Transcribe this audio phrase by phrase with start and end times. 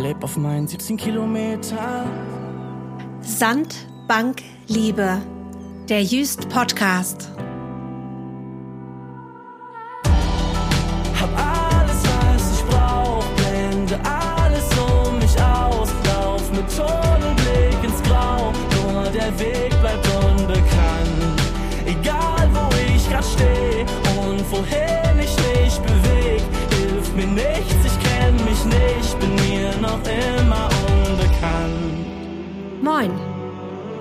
[0.00, 2.04] leb auf meinen 17 Kilometer.
[3.20, 5.20] Sand, Bank, Liebe.
[5.88, 7.30] Der Jüst Podcast.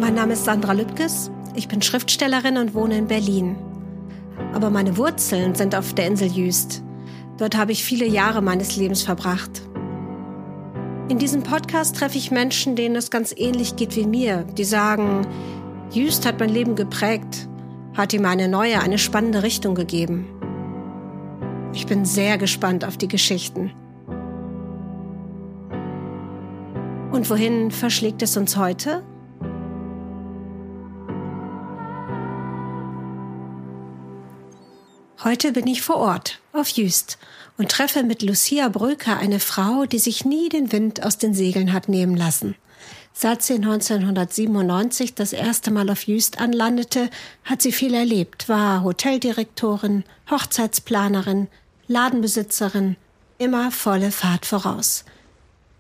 [0.09, 1.30] Mein Name ist Sandra Lübkes.
[1.54, 3.55] Ich bin Schriftstellerin und wohne in Berlin.
[4.55, 6.81] Aber meine Wurzeln sind auf der Insel Jüst.
[7.38, 9.62] Dort habe ich viele Jahre meines Lebens verbracht.
[11.09, 15.27] In diesem Podcast treffe ich Menschen, denen es ganz ähnlich geht wie mir, die sagen,
[15.91, 17.48] Jüst hat mein Leben geprägt,
[17.95, 20.28] hat ihm eine neue, eine spannende Richtung gegeben.
[21.72, 23.73] Ich bin sehr gespannt auf die Geschichten.
[27.12, 29.03] Und wohin verschlägt es uns heute?
[35.22, 37.17] Heute bin ich vor Ort, auf Jüst,
[37.58, 41.73] und treffe mit Lucia Bröker eine Frau, die sich nie den Wind aus den Segeln
[41.73, 42.56] hat nehmen lassen.
[43.12, 47.09] Seit sie 1997 das erste Mal auf Jüst anlandete,
[47.44, 51.50] hat sie viel erlebt, war Hoteldirektorin, Hochzeitsplanerin,
[51.88, 52.95] Ladenbesitzerin,
[53.40, 55.03] immer volle Fahrt voraus.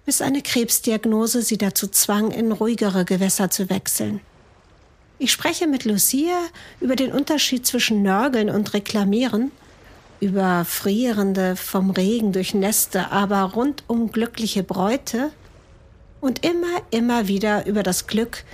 [0.03, 4.19] Bis eine Krebsdiagnose sie dazu zwang, in ruhigere Gewässer zu wechseln.
[5.21, 6.39] Ich spreche mit Lucia
[6.79, 9.51] über den Unterschied zwischen Nörgeln und Reklamieren,
[10.21, 15.31] über frierende, vom Regen durchnässte, aber rundum glückliche Bräute
[16.21, 18.45] und immer, immer wieder über das Glück,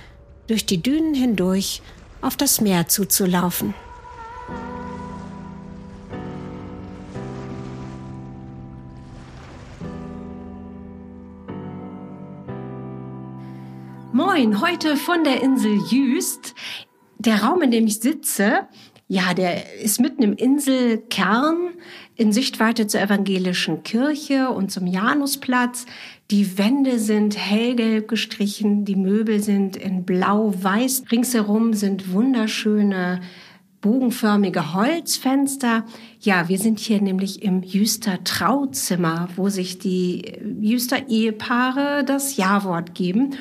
[0.48, 1.82] durch die Dünen hindurch
[2.20, 3.72] auf das Meer zuzulaufen.
[14.36, 16.54] Moin, heute von der Insel Jüst.
[17.18, 18.68] Der Raum, in dem ich sitze,
[19.08, 21.70] ja, der ist mitten im Inselkern
[22.16, 25.86] in Sichtweite zur evangelischen Kirche und zum Janusplatz.
[26.30, 31.04] Die Wände sind hellgelb gestrichen, die Möbel sind in blau-weiß.
[31.10, 33.22] Ringsherum sind wunderschöne
[33.80, 35.86] bogenförmige Holzfenster.
[36.20, 42.94] Ja, wir sind hier nämlich im Jüster Trauzimmer, wo sich die Jüster Ehepaare das Ja-Wort
[42.94, 43.34] geben.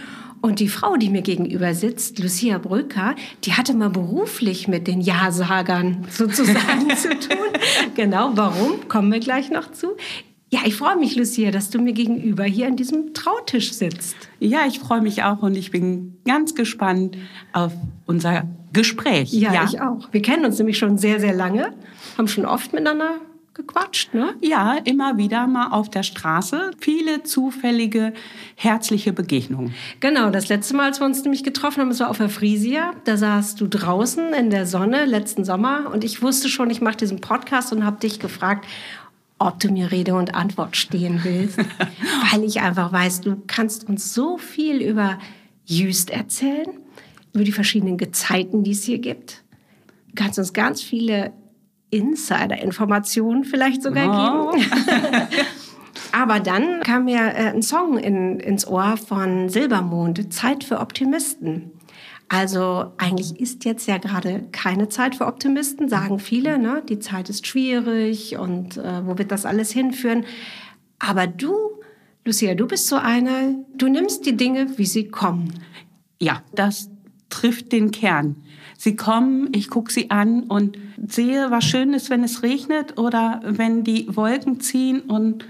[0.45, 5.01] Und die Frau, die mir gegenüber sitzt, Lucia Brücker, die hatte mal beruflich mit den
[5.01, 7.47] Ja-Sagern sozusagen zu tun.
[7.95, 8.87] Genau, warum?
[8.87, 9.97] Kommen wir gleich noch zu.
[10.51, 14.15] Ja, ich freue mich, Lucia, dass du mir gegenüber hier an diesem Trautisch sitzt.
[14.39, 17.17] Ja, ich freue mich auch und ich bin ganz gespannt
[17.51, 17.73] auf
[18.05, 19.33] unser Gespräch.
[19.33, 20.09] Ja, ja, ich auch.
[20.11, 21.73] Wir kennen uns nämlich schon sehr, sehr lange,
[22.19, 23.15] haben schon oft miteinander
[23.55, 24.35] gequatscht, ne?
[24.41, 26.71] Ja, immer wieder mal auf der Straße.
[26.79, 28.13] Viele zufällige,
[28.55, 29.73] herzliche Begegnungen.
[30.01, 32.91] Genau, das letzte Mal, als wir uns nämlich getroffen haben, das war auf der Frisia.
[33.05, 36.97] Da saßt du draußen in der Sonne letzten Sommer und ich wusste schon, ich mache
[36.97, 38.65] diesen Podcast und habe dich gefragt,
[39.39, 41.57] ob du mir Rede und Antwort stehen willst.
[42.31, 45.17] Weil ich einfach weiß, du kannst uns so viel über
[45.65, 46.67] Jüst erzählen,
[47.33, 49.43] über die verschiedenen Gezeiten, die es hier gibt.
[50.09, 51.31] Du kannst uns ganz viele
[51.89, 54.51] Insider-Informationen vielleicht sogar oh.
[54.51, 54.65] geben.
[56.11, 61.71] Aber dann kam mir äh, ein Song in, ins Ohr von Silbermond, Zeit für Optimisten.
[62.27, 66.57] Also eigentlich ist jetzt ja gerade keine Zeit für Optimisten, sagen viele.
[66.57, 66.81] Ne?
[66.87, 70.25] Die Zeit ist schwierig und äh, wo wird das alles hinführen?
[70.97, 71.53] Aber du,
[72.23, 75.53] Lucia, du bist so eine, du nimmst die Dinge, wie sie kommen.
[76.19, 76.89] Ja, das
[77.29, 78.43] trifft den Kern.
[78.85, 83.41] Sie kommen, ich gucke sie an und sehe, was schön ist, wenn es regnet oder
[83.43, 85.43] wenn die Wolken ziehen und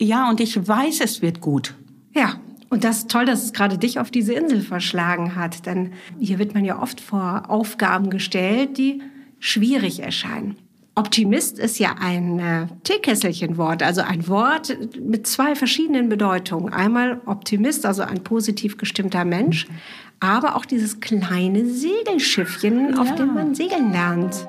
[0.00, 1.76] ja, und ich weiß, es wird gut.
[2.12, 5.92] Ja, und das ist toll, dass es gerade dich auf diese Insel verschlagen hat, denn
[6.18, 9.00] hier wird man ja oft vor Aufgaben gestellt, die
[9.38, 10.56] schwierig erscheinen.
[10.96, 16.72] Optimist ist ja ein äh, Teekesselchenwort, also ein Wort mit zwei verschiedenen Bedeutungen.
[16.72, 19.66] Einmal Optimist, also ein positiv gestimmter Mensch,
[20.20, 23.00] aber auch dieses kleine Segelschiffchen, ja.
[23.00, 24.46] auf dem man segeln lernt.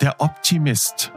[0.00, 1.12] Der Optimist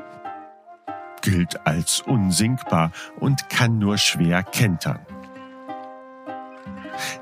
[1.21, 4.99] gilt als unsinkbar und kann nur schwer kentern.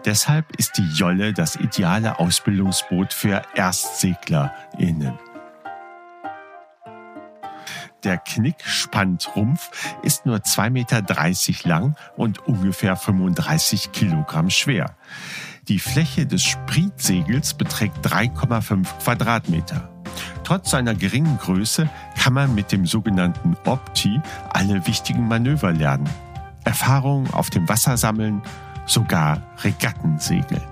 [0.06, 5.29] Deshalb ist die Jolle das ideale Ausbildungsboot für ErstseglerInnen.
[8.04, 9.72] Der Knickspantrumpf
[10.04, 14.96] ist nur 2,30 Meter lang und ungefähr 35 Kilogramm schwer.
[15.68, 19.90] Die Fläche des Spritsegels beträgt 3,5 Quadratmeter.
[20.46, 26.10] Trotz seiner geringen Größe kann man mit dem sogenannten Opti alle wichtigen Manöver lernen.
[26.64, 28.42] Erfahrung auf dem Wasser sammeln,
[28.86, 30.64] sogar Regatten segeln.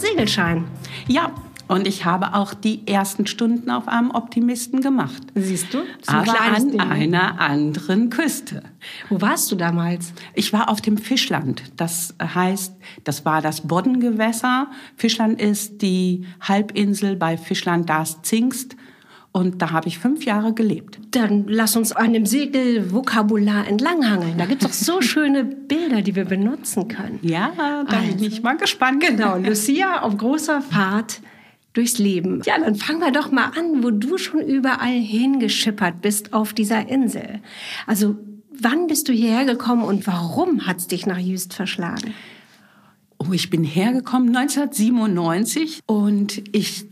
[0.00, 0.64] Segelschein.
[1.06, 1.32] Ja,
[1.70, 5.22] und ich habe auch die ersten Stunden auf einem Optimisten gemacht.
[5.36, 5.78] Siehst du?
[6.08, 6.80] Aber an Ding.
[6.80, 8.64] einer anderen Küste.
[9.08, 10.12] Wo warst du damals?
[10.34, 11.62] Ich war auf dem Fischland.
[11.76, 12.74] Das heißt,
[13.04, 14.66] das war das Boddengewässer.
[14.96, 18.74] Fischland ist die Halbinsel bei Fischland das Zingst.
[19.32, 20.98] Und da habe ich fünf Jahre gelebt.
[21.12, 24.36] Dann lass uns an dem Segelvokabular entlanghangeln.
[24.36, 27.20] Da gibt es doch so schöne Bilder, die wir benutzen können.
[27.22, 29.04] Ja, da also, bin ich mal gespannt.
[29.04, 31.20] Genau, Lucia auf großer Fahrt
[31.74, 32.42] durchs Leben.
[32.44, 36.88] Ja, dann fangen wir doch mal an, wo du schon überall hingeschippert bist auf dieser
[36.88, 37.40] Insel.
[37.86, 38.16] Also,
[38.50, 42.14] wann bist du hierher gekommen und warum hat's dich nach Jüst verschlagen?
[43.18, 46.89] Oh, ich bin hergekommen 1997 und ich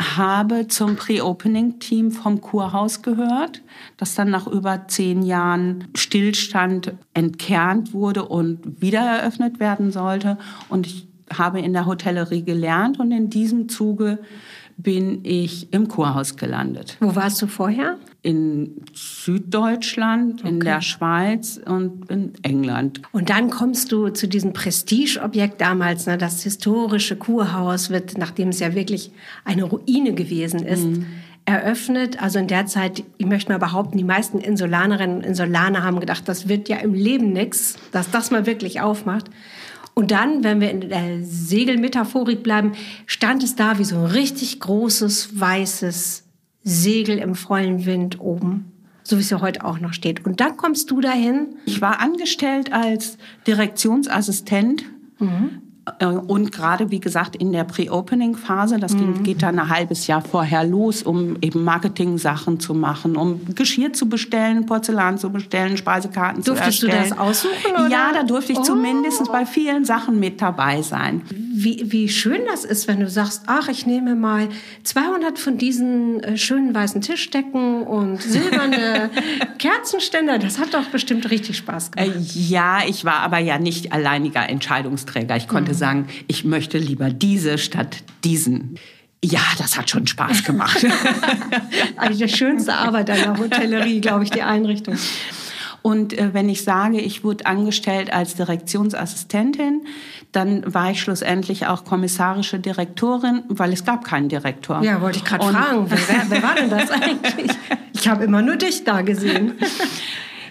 [0.00, 3.62] habe zum Pre-Opening-Team vom Kurhaus gehört,
[3.96, 10.38] das dann nach über zehn Jahren Stillstand entkernt wurde und wieder eröffnet werden sollte.
[10.68, 14.18] Und ich habe in der Hotellerie gelernt und in diesem Zuge
[14.76, 16.96] bin ich im Kurhaus gelandet.
[17.00, 17.98] Wo warst du vorher?
[18.22, 20.48] In Süddeutschland, okay.
[20.48, 23.02] in der Schweiz und in England.
[23.12, 28.60] Und dann kommst du zu diesem Prestigeobjekt damals, ne, das historische Kurhaus wird, nachdem es
[28.60, 29.12] ja wirklich
[29.44, 31.06] eine Ruine gewesen ist, mhm.
[31.44, 32.22] eröffnet.
[32.22, 36.28] Also in der Zeit, ich möchte mal behaupten, die meisten Insulanerinnen und Insulaner haben gedacht,
[36.28, 39.30] das wird ja im Leben nichts, dass das mal wirklich aufmacht.
[39.94, 42.72] Und dann, wenn wir in der Segelmetaphorik bleiben,
[43.06, 46.24] stand es da wie so ein richtig großes, weißes
[46.64, 48.72] Segel im vollen Wind oben.
[49.02, 50.24] So wie es ja heute auch noch steht.
[50.24, 51.56] Und dann kommst du dahin.
[51.66, 54.84] Ich war angestellt als Direktionsassistent
[55.18, 55.62] mhm.
[55.98, 59.22] Äh, und gerade, wie gesagt, in der Pre-Opening-Phase, das mhm.
[59.24, 64.08] geht dann ein halbes Jahr vorher los, um eben Marketing-Sachen zu machen, um Geschirr zu
[64.08, 67.08] bestellen, Porzellan zu bestellen, Speisekarten Durftest zu erstellen.
[67.08, 67.74] Durftest du das aussuchen?
[67.74, 67.88] Oder?
[67.88, 68.62] Ja, da durfte ich oh.
[68.62, 71.22] zumindest bei vielen Sachen mit dabei sein.
[71.30, 74.48] Wie, wie schön das ist, wenn du sagst, ach, ich nehme mal
[74.84, 79.10] 200 von diesen äh, schönen weißen Tischdecken und silberne
[79.58, 80.38] Kerzenständer.
[80.38, 82.16] Das hat doch bestimmt richtig Spaß gemacht.
[82.16, 85.36] Äh, ja, ich war aber ja nicht alleiniger Entscheidungsträger.
[85.36, 88.76] Ich konnte könnte sagen, ich möchte lieber diese statt diesen.
[89.24, 90.84] Ja, das hat schon Spaß gemacht.
[91.96, 94.96] Eigentlich die schönste Arbeit einer Hotellerie, glaube ich, die Einrichtung.
[95.82, 99.82] Und äh, wenn ich sage, ich wurde angestellt als Direktionsassistentin,
[100.30, 104.82] dann war ich schlussendlich auch kommissarische Direktorin, weil es gab keinen Direktor.
[104.82, 107.56] Ja, wollte ich gerade fragen, wer, wer war denn das eigentlich?
[107.92, 109.54] Ich habe immer nur dich da gesehen.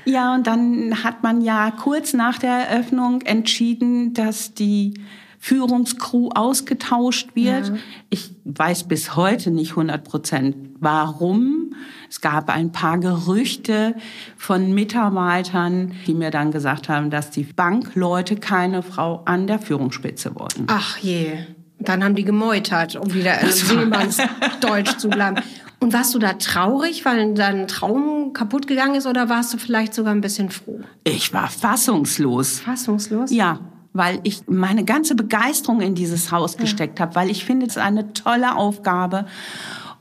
[0.06, 4.96] Ja, und dann hat man ja kurz nach der Eröffnung entschieden, dass die
[5.40, 7.70] Führungskrew ausgetauscht wird.
[7.70, 7.76] Ja.
[8.12, 11.74] Ich weiß bis heute nicht 100 Prozent, warum.
[12.08, 13.96] Es gab ein paar Gerüchte
[14.38, 20.36] von Mitarbeitern, die mir dann gesagt haben, dass die Bankleute keine Frau an der Führungsspitze
[20.36, 20.66] wollten.
[20.68, 21.38] Ach je.
[21.80, 25.38] Dann haben die gemeutert, um wieder in Seemannsdeutsch zu bleiben.
[25.82, 29.96] Und warst du da traurig, weil dein Traum kaputt gegangen ist oder warst du vielleicht
[29.96, 30.80] sogar ein bisschen froh?
[31.04, 32.60] Ich war fassungslos.
[32.60, 33.32] Fassungslos?
[33.32, 33.60] Ja,
[33.92, 36.62] weil ich meine ganze Begeisterung in dieses Haus ja.
[36.62, 39.26] gesteckt habe, weil ich finde es eine tolle Aufgabe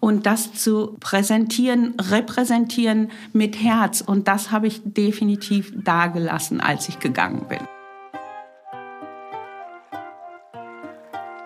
[0.00, 6.98] und das zu präsentieren, repräsentieren mit Herz und das habe ich definitiv dagelassen, als ich
[6.98, 7.60] gegangen bin.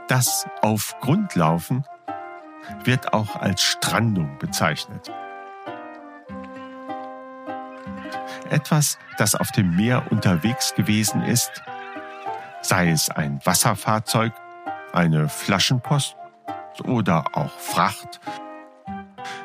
[0.09, 1.85] Das auf Grund laufen
[2.85, 5.11] wird auch als Strandung bezeichnet.
[8.51, 11.63] Etwas, das auf dem Meer unterwegs gewesen ist,
[12.63, 14.33] sei es ein Wasserfahrzeug,
[14.93, 16.17] eine Flaschenpost
[16.85, 18.21] oder auch Fracht,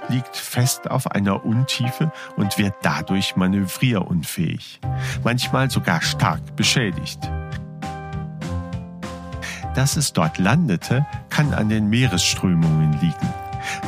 [0.09, 4.79] liegt fest auf einer Untiefe und wird dadurch manövrierunfähig,
[5.23, 7.19] manchmal sogar stark beschädigt.
[9.75, 13.33] Dass es dort landete, kann an den Meeresströmungen liegen.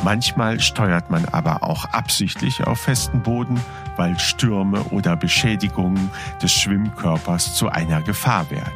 [0.04, 3.60] Manchmal steuert man aber auch absichtlich auf festen Boden,
[3.96, 6.10] weil Stürme oder Beschädigungen
[6.42, 8.72] des Schwimmkörpers zu einer Gefahr werden.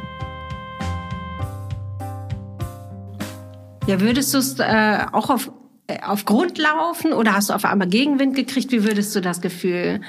[3.87, 5.49] Ja, würdest du es äh, auch auf,
[5.87, 8.71] äh, auf Grund laufen oder hast du auf einmal Gegenwind gekriegt?
[8.71, 10.01] Wie würdest du das Gefühl?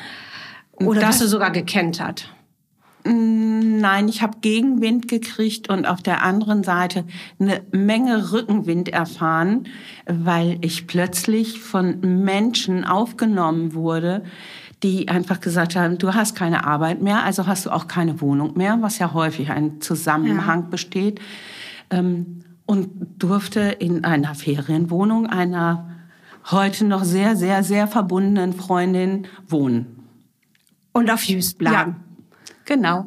[0.72, 2.28] Oder das, bist du sogar gekentert?
[3.04, 3.47] Mm,
[3.80, 7.04] nein, ich habe Gegenwind gekriegt und auf der anderen Seite
[7.38, 9.64] eine Menge Rückenwind erfahren,
[10.06, 14.22] weil ich plötzlich von Menschen aufgenommen wurde,
[14.82, 18.56] die einfach gesagt haben, du hast keine Arbeit mehr, also hast du auch keine Wohnung
[18.56, 20.68] mehr, was ja häufig ein Zusammenhang ja.
[20.68, 21.20] besteht.
[21.90, 25.88] Ähm, und durfte in einer Ferienwohnung einer
[26.50, 30.04] heute noch sehr, sehr, sehr verbundenen Freundin wohnen.
[30.92, 31.96] Und auf Jüst bleiben.
[31.96, 33.06] Ja, genau.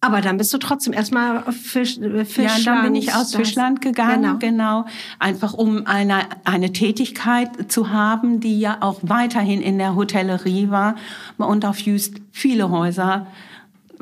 [0.00, 2.64] Aber dann bist du trotzdem erstmal auf Fisch, äh, Fischland.
[2.64, 4.82] Ja, dann bin ich aus Fischland gegangen, genau.
[4.82, 4.84] genau.
[5.18, 10.94] Einfach um eine, eine Tätigkeit zu haben, die ja auch weiterhin in der Hotellerie war
[11.36, 13.26] und auf Jüst viele Häuser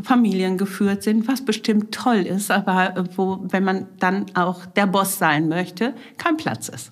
[0.03, 5.19] Familien geführt sind, was bestimmt toll ist, aber wo, wenn man dann auch der Boss
[5.19, 6.91] sein möchte, kein Platz ist.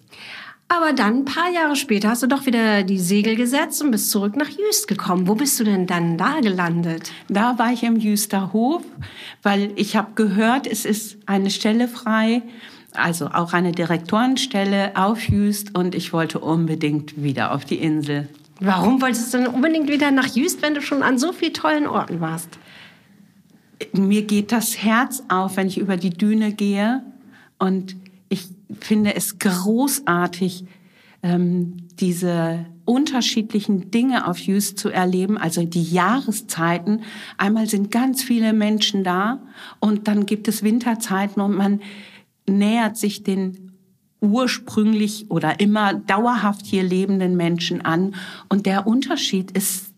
[0.68, 4.10] Aber dann, ein paar Jahre später, hast du doch wieder die Segel gesetzt und bist
[4.10, 5.28] zurück nach Jüst gekommen.
[5.28, 7.12] Wo bist du denn dann da gelandet?
[7.28, 8.82] Da war ich im Jüster Hof,
[9.42, 12.42] weil ich habe gehört, es ist eine Stelle frei,
[12.94, 18.28] also auch eine Direktorenstelle auf Jüst und ich wollte unbedingt wieder auf die Insel.
[18.60, 21.86] Warum wolltest du denn unbedingt wieder nach Jüst, wenn du schon an so vielen tollen
[21.86, 22.58] Orten warst?
[23.92, 27.02] Mir geht das Herz auf, wenn ich über die Düne gehe
[27.58, 27.96] und
[28.34, 28.48] ich
[28.80, 30.64] finde es großartig,
[31.22, 37.02] ähm, diese unterschiedlichen Dinge auf Jüst zu erleben, also die Jahreszeiten.
[37.38, 39.40] Einmal sind ganz viele Menschen da
[39.78, 41.80] und dann gibt es Winterzeiten und man
[42.46, 43.72] nähert sich den
[44.20, 48.16] ursprünglich oder immer dauerhaft hier lebenden Menschen an.
[48.48, 49.92] Und der Unterschied ist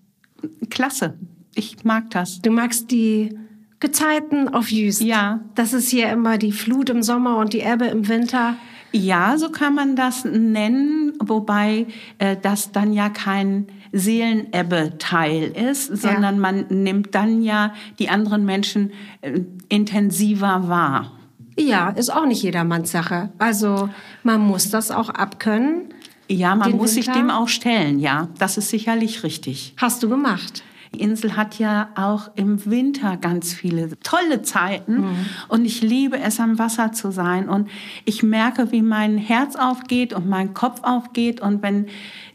[0.68, 1.18] klasse.
[1.54, 2.42] Ich mag das.
[2.42, 3.36] Du magst die
[3.80, 5.02] Gezeiten auf Jüst.
[5.02, 5.40] Ja.
[5.54, 8.56] Das ist hier immer die Flut im Sommer und die Ebbe im Winter.
[8.92, 11.86] Ja, so kann man das nennen, wobei
[12.18, 16.40] äh, das dann ja kein Seelenebbe-Teil ist, sondern ja.
[16.40, 21.12] man nimmt dann ja die anderen Menschen äh, intensiver wahr.
[21.58, 23.30] Ja, ist auch nicht jedermanns Sache.
[23.38, 23.88] Also
[24.22, 25.94] man muss das auch abkönnen.
[26.28, 27.12] Ja, man muss Winter.
[27.12, 28.28] sich dem auch stellen, ja.
[28.38, 29.74] Das ist sicherlich richtig.
[29.76, 30.62] Hast du gemacht?
[30.96, 35.26] Die Insel hat ja auch im Winter ganz viele tolle Zeiten mhm.
[35.48, 37.68] und ich liebe es, am Wasser zu sein und
[38.06, 41.88] ich merke, wie mein Herz aufgeht und mein Kopf aufgeht und wenn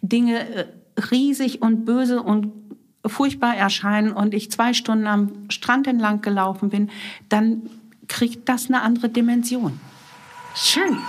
[0.03, 0.65] Dinge äh,
[1.09, 2.51] riesig und böse und
[3.03, 6.91] furchtbar erscheinen und ich zwei Stunden am Strand entlang gelaufen bin,
[7.29, 7.63] dann
[8.07, 9.79] kriegt das eine andere Dimension.
[10.53, 10.99] Schön.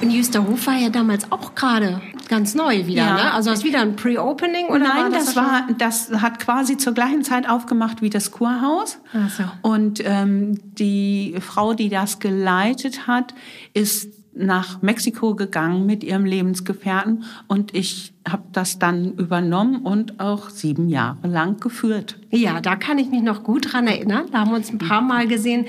[0.00, 3.14] Und Jüsterhof war ja damals auch gerade ganz neu wieder, ja.
[3.14, 3.32] ne?
[3.32, 6.94] Also ist wieder ein Pre-Opening oder Nein, war das, das war das hat quasi zur
[6.94, 8.98] gleichen Zeit aufgemacht wie das Kurhaus.
[9.12, 9.44] Ach so.
[9.62, 13.34] Und ähm, die Frau, die das geleitet hat,
[13.74, 20.50] ist nach Mexiko gegangen mit ihrem Lebensgefährten und ich habe das dann übernommen und auch
[20.50, 22.16] sieben Jahre lang geführt.
[22.30, 24.26] Ja, da kann ich mich noch gut dran erinnern.
[24.30, 25.66] Da haben wir uns ein paar Mal gesehen,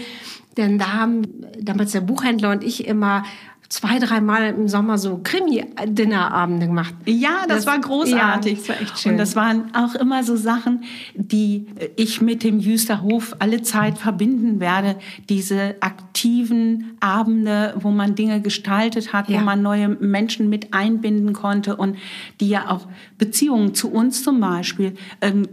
[0.55, 1.23] denn da haben
[1.59, 3.23] damals der Buchhändler und ich immer
[3.69, 6.95] zwei, dreimal im Sommer so Krimi-Dinnerabende gemacht.
[7.05, 8.53] Ja, das, das war großartig.
[8.53, 9.11] Ja, das war echt schön.
[9.11, 10.83] Und das waren auch immer so Sachen,
[11.13, 14.95] die ich mit dem Jüsterhof alle Zeit verbinden werde.
[15.29, 19.39] Diese aktiven Abende, wo man Dinge gestaltet hat, ja.
[19.39, 21.95] wo man neue Menschen mit einbinden konnte und
[22.39, 22.87] die ja auch
[23.19, 25.47] Beziehungen zu uns zum Beispiel ähm,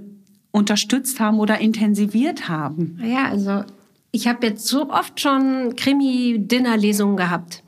[0.52, 2.99] unterstützt haben oder intensiviert haben.
[3.04, 3.62] Ja, also
[4.11, 7.62] ich habe jetzt so oft schon Krimi-Dinnerlesungen gehabt.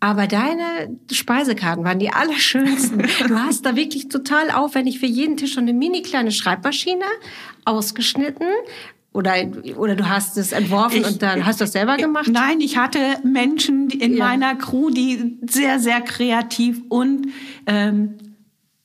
[0.00, 3.06] Aber deine Speisekarten waren die allerschönsten.
[3.28, 7.04] Du hast da wirklich total aufwendig für jeden Tisch schon eine mini kleine Schreibmaschine
[7.66, 8.46] ausgeschnitten.
[9.12, 9.34] Oder,
[9.76, 12.28] oder du hast es entworfen ich, und dann hast du das selber gemacht?
[12.28, 14.24] Nein, ich hatte Menschen in ja.
[14.24, 17.26] meiner Crew, die sehr, sehr kreativ und
[17.66, 18.16] ähm,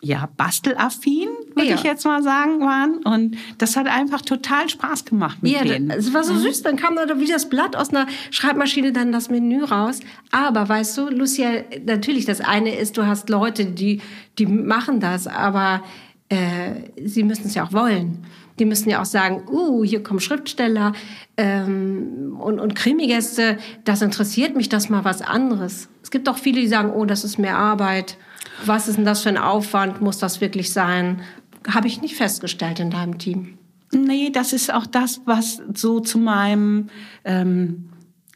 [0.05, 1.75] ja, bastelaffin, würde ja.
[1.75, 2.97] ich jetzt mal sagen, waren.
[2.97, 5.89] Und das hat einfach total Spaß gemacht mit ja, denen.
[5.89, 6.41] Es war so mhm.
[6.41, 6.61] süß.
[6.61, 10.01] Dann kam da wie das Blatt aus einer Schreibmaschine dann das Menü raus.
[10.31, 13.99] Aber weißt du, Lucia, natürlich, das eine ist, du hast Leute, die,
[14.37, 15.81] die machen das, aber
[16.29, 18.27] äh, sie müssen es ja auch wollen.
[18.59, 20.93] Die müssen ja auch sagen, uh, hier kommen Schriftsteller
[21.35, 25.89] ähm, und, und Krimigäste, das interessiert mich, das mal was anderes.
[26.03, 28.17] Es gibt auch viele, die sagen, oh, das ist mehr Arbeit
[28.63, 30.01] was ist denn das für ein Aufwand?
[30.01, 31.21] Muss das wirklich sein?
[31.67, 33.57] Habe ich nicht festgestellt in deinem Team.
[33.91, 36.89] Nee, das ist auch das, was so zu meinem,
[37.23, 37.89] ähm,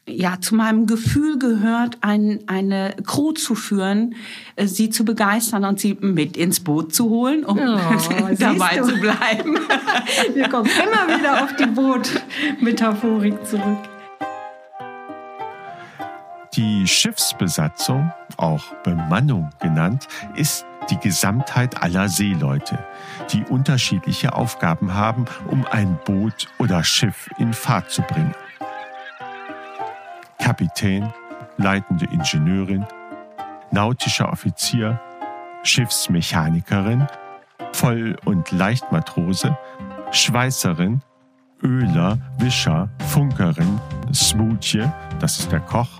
[0.07, 4.15] ja, zu meinem Gefühl gehört, ein, eine Crew zu führen,
[4.55, 7.77] äh, sie zu begeistern und sie mit ins Boot zu holen, um oh,
[8.39, 9.59] dabei zu bleiben.
[10.33, 13.88] Wir kommen immer wieder auf die Boot-Metaphorik zurück.
[16.89, 22.79] Schiffsbesatzung, auch Bemannung genannt, ist die Gesamtheit aller Seeleute,
[23.31, 28.33] die unterschiedliche Aufgaben haben, um ein Boot oder Schiff in Fahrt zu bringen.
[30.39, 31.13] Kapitän,
[31.57, 32.85] leitende Ingenieurin,
[33.71, 34.99] nautischer Offizier,
[35.63, 37.07] Schiffsmechanikerin,
[37.73, 39.57] Voll- und Leichtmatrose,
[40.11, 41.01] Schweißerin,
[41.61, 43.79] Öler, Wischer, Funkerin,
[44.13, 45.99] Smoothie, das ist der Koch,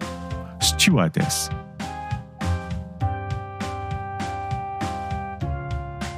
[0.62, 1.50] Stewardess.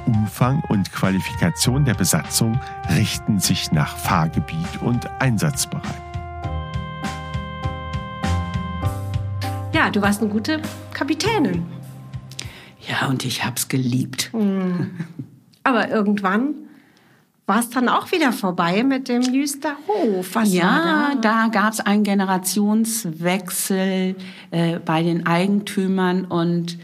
[0.06, 2.58] Umfang und Qualifikation der Besatzung
[2.96, 5.84] richten sich nach Fahrgebiet und Einsatzbereich.
[9.72, 10.60] Ja, du warst eine gute
[10.92, 11.66] Kapitänin.
[12.80, 14.30] Ja, und ich hab's geliebt.
[15.64, 16.54] Aber irgendwann
[17.46, 20.34] war es dann auch wieder vorbei mit dem Jüster Hof.
[20.34, 21.20] Was Ja, da?
[21.20, 24.16] da gab's einen Generationswechsel
[24.50, 26.78] äh, bei den Eigentümern und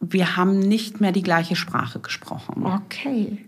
[0.00, 2.64] wir haben nicht mehr die gleiche Sprache gesprochen.
[2.64, 3.44] Okay.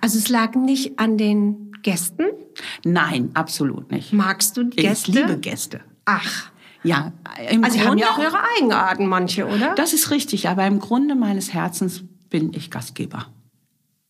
[0.00, 2.26] Also es lag nicht an den Gästen.
[2.84, 4.12] Nein, absolut nicht.
[4.12, 5.10] Magst du die Gäste?
[5.10, 5.80] Ich liebe Gäste.
[6.04, 6.50] Ach,
[6.82, 7.12] Ja,
[7.50, 9.74] im also sie haben ja auch ihre Eigenarten, manche, oder?
[9.74, 13.26] das ist richtig, aber im Grunde meines Herzens bin ich Gastgeber.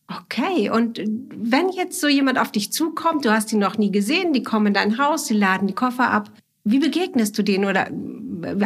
[0.09, 1.01] Okay, und
[1.35, 4.67] wenn jetzt so jemand auf dich zukommt, du hast ihn noch nie gesehen, die kommen
[4.67, 6.31] in dein Haus, sie laden die Koffer ab.
[6.63, 7.89] Wie begegnest du denen oder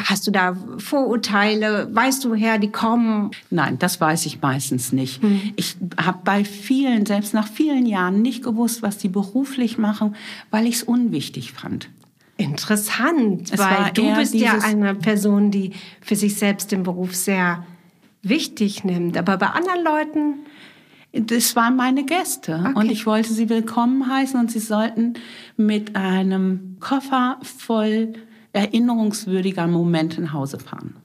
[0.07, 1.89] hast du da Vorurteile?
[1.93, 3.31] Weißt du, woher die kommen?
[3.50, 5.21] Nein, das weiß ich meistens nicht.
[5.55, 10.15] Ich habe bei vielen, selbst nach vielen Jahren, nicht gewusst, was die beruflich machen,
[10.50, 11.89] weil ich es unwichtig fand.
[12.38, 15.71] Interessant, Es weil du bist ja eine Person, die
[16.01, 17.65] für sich selbst den Beruf sehr
[18.24, 19.17] wichtig nimmt.
[19.17, 20.33] Aber bei anderen Leuten,
[21.13, 22.73] Das waren meine Gäste Okay.
[22.75, 25.15] und ich wollte sie willkommen heißen und sie sollten
[25.57, 28.13] mit einem Koffer voll
[28.53, 30.95] erinnerungswürdiger Momente nach Hause fahren.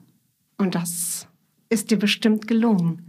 [0.57, 1.27] und das
[1.69, 3.06] ist dir bestimmt gelungen.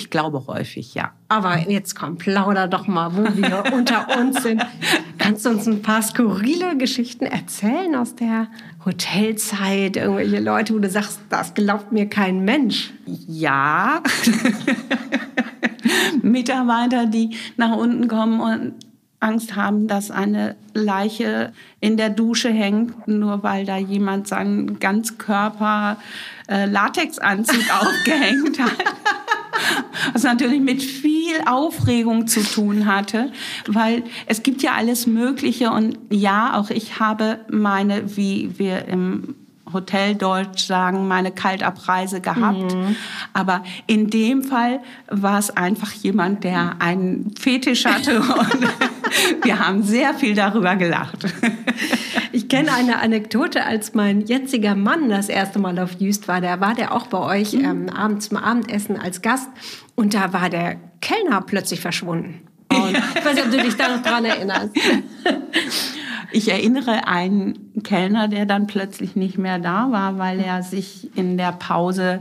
[0.00, 1.12] Ich glaube häufig, ja.
[1.28, 4.64] Aber jetzt komm, plauder doch mal, wo wir unter uns sind.
[5.18, 8.48] Kannst du uns ein paar skurrile Geschichten erzählen aus der
[8.86, 9.98] Hotelzeit?
[9.98, 12.94] Irgendwelche Leute, wo du sagst, das glaubt mir kein Mensch.
[13.04, 14.02] Ja.
[16.22, 18.74] Mitarbeiter, die nach unten kommen und
[19.20, 25.98] Angst haben, dass eine Leiche in der Dusche hängt, nur weil da jemand seinen Ganzkörper
[26.48, 28.72] äh, Latexanzug aufgehängt hat.
[30.12, 33.32] Was natürlich mit viel Aufregung zu tun hatte,
[33.66, 39.36] weil es gibt ja alles Mögliche und ja, auch ich habe meine, wie wir im
[39.72, 42.76] Hoteldeutsch sagen, meine Kaltabreise gehabt.
[43.32, 48.68] Aber in dem Fall war es einfach jemand, der einen Fetisch hatte und
[49.44, 51.26] wir haben sehr viel darüber gelacht.
[52.32, 56.60] Ich kenne eine Anekdote, als mein jetziger Mann das erste Mal auf Jüst war, da
[56.60, 59.48] war der auch bei euch ähm, abends zum Abendessen als Gast
[59.96, 62.46] und da war der Kellner plötzlich verschwunden.
[62.72, 64.70] Und ich weiß nicht, ob du dich da noch dran erinnerst.
[66.32, 71.36] Ich erinnere einen Kellner, der dann plötzlich nicht mehr da war, weil er sich in
[71.36, 72.20] der Pause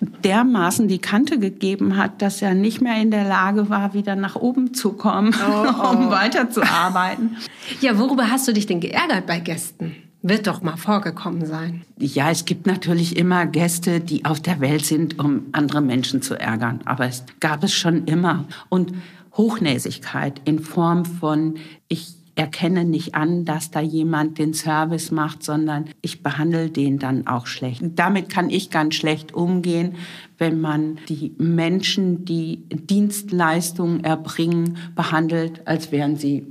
[0.00, 4.36] dermaßen die Kante gegeben hat, dass er nicht mehr in der Lage war, wieder nach
[4.36, 5.34] oben zu kommen,
[5.90, 7.36] um weiterzuarbeiten.
[7.80, 9.96] Ja, worüber hast du dich denn geärgert bei Gästen?
[10.22, 11.82] Wird doch mal vorgekommen sein.
[11.98, 16.34] Ja, es gibt natürlich immer Gäste, die auf der Welt sind, um andere Menschen zu
[16.34, 16.80] ärgern.
[16.84, 18.44] Aber es gab es schon immer.
[18.68, 18.92] Und
[19.36, 21.56] Hochnäsigkeit in Form von,
[21.88, 27.26] ich erkenne nicht an, dass da jemand den Service macht, sondern ich behandle den dann
[27.26, 27.82] auch schlecht.
[27.96, 29.94] Damit kann ich ganz schlecht umgehen,
[30.38, 36.46] wenn man die Menschen, die Dienstleistungen erbringen, behandelt, als wären sie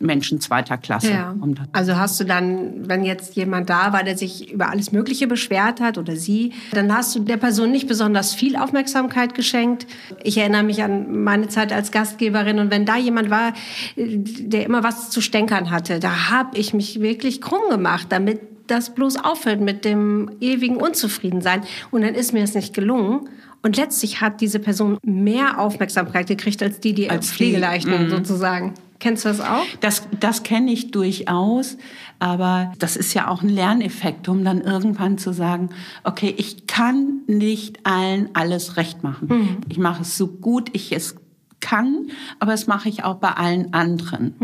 [0.00, 1.10] Menschen zweiter Klasse.
[1.10, 1.34] Ja.
[1.72, 5.80] Also hast du dann, wenn jetzt jemand da war, der sich über alles Mögliche beschwert
[5.80, 9.86] hat oder sie, dann hast du der Person nicht besonders viel Aufmerksamkeit geschenkt.
[10.22, 13.54] Ich erinnere mich an meine Zeit als Gastgeberin und wenn da jemand war,
[13.96, 18.94] der immer was zu stänkern hatte, da habe ich mich wirklich krumm gemacht, damit das
[18.94, 21.62] bloß aufhört mit dem ewigen Unzufriedensein.
[21.90, 23.28] Und dann ist mir es nicht gelungen.
[23.62, 28.74] Und letztlich hat diese Person mehr Aufmerksamkeit gekriegt als die, die als die, Pflegeleichten sozusagen.
[28.98, 29.64] Kennst du das auch?
[29.80, 31.76] Das, das kenne ich durchaus,
[32.18, 35.70] aber das ist ja auch ein Lerneffekt, um dann irgendwann zu sagen,
[36.02, 39.58] okay, ich kann nicht allen alles recht machen.
[39.68, 41.16] Ich mache es so gut ich es
[41.60, 42.08] kann,
[42.38, 44.34] aber das mache ich auch bei allen anderen.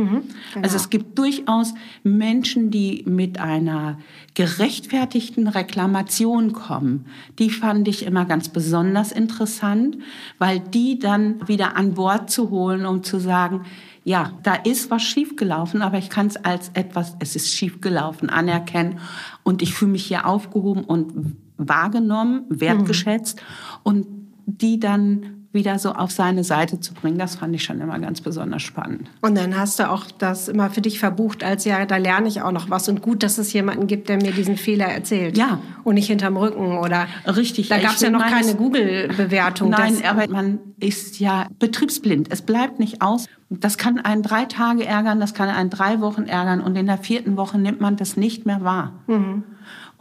[0.62, 3.98] Also es gibt durchaus Menschen, die mit einer
[4.34, 7.06] gerechtfertigten Reklamation kommen.
[7.38, 9.98] Die fand ich immer ganz besonders interessant,
[10.38, 13.64] weil die dann wieder an Bord zu holen, um zu sagen,
[14.04, 19.00] ja, da ist was schiefgelaufen, aber ich kann es als etwas, es ist schiefgelaufen, anerkennen.
[19.42, 23.40] Und ich fühle mich hier aufgehoben und wahrgenommen, wertgeschätzt.
[23.82, 24.06] Und
[24.46, 28.20] die dann wieder so auf seine Seite zu bringen, das fand ich schon immer ganz
[28.20, 29.08] besonders spannend.
[29.22, 32.42] Und dann hast du auch das immer für dich verbucht als ja, da lerne ich
[32.42, 35.38] auch noch was und gut, dass es jemanden gibt, der mir diesen Fehler erzählt.
[35.38, 35.60] Ja.
[35.84, 37.06] Und nicht hinterm Rücken oder.
[37.26, 37.68] Richtig.
[37.68, 39.70] Da gab es ja noch keine Google-Bewertung.
[39.70, 42.28] Nein, Das- aber man ist ja betriebsblind.
[42.30, 43.26] Es bleibt nicht aus.
[43.50, 46.98] Das kann einen drei Tage ärgern, das kann einen drei Wochen ärgern und in der
[46.98, 48.92] vierten Woche nimmt man das nicht mehr wahr.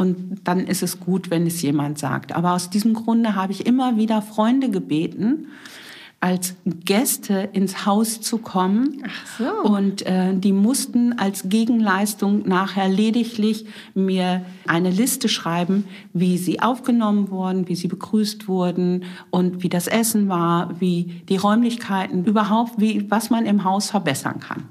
[0.04, 2.36] Und dann ist es gut, wenn es jemand sagt.
[2.36, 5.48] Aber aus diesem Grunde habe ich immer wieder Freunde gebeten,
[6.24, 9.04] als Gäste ins Haus zu kommen.
[9.06, 9.70] Ach so.
[9.70, 15.84] Und äh, die mussten als Gegenleistung nachher lediglich mir eine Liste schreiben,
[16.14, 21.36] wie sie aufgenommen wurden, wie sie begrüßt wurden und wie das Essen war, wie die
[21.36, 24.64] Räumlichkeiten, überhaupt, wie, was man im Haus verbessern kann.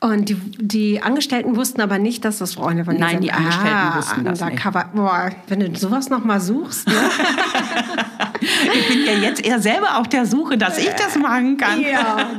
[0.00, 3.24] Und die, die Angestellten wussten aber nicht, dass das Freunde von dir Nein, sind.
[3.24, 4.50] die Angestellten ah, wussten das nicht.
[4.50, 4.90] undercover.
[4.94, 6.94] Boah, wenn du sowas noch mal suchst, ne?
[8.72, 11.80] Ich bin ja jetzt eher selber auf der Suche, dass ich das machen kann.
[11.80, 12.30] Ja,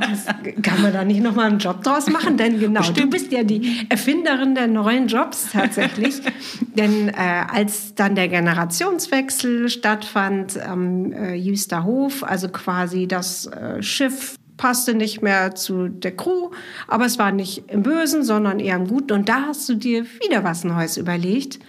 [0.62, 2.38] kann man da nicht noch mal einen Job draus machen?
[2.38, 6.22] Denn genau, du bist ja die Erfinderin der neuen Jobs tatsächlich.
[6.76, 7.14] Denn äh,
[7.52, 14.94] als dann der Generationswechsel stattfand am äh, Jüster Hof, also quasi das äh, Schiff passte
[14.96, 16.50] nicht mehr zu der Crew,
[16.88, 19.14] aber es war nicht im Bösen, sondern eher im Guten.
[19.14, 21.60] Und da hast du dir wieder was Neues überlegt.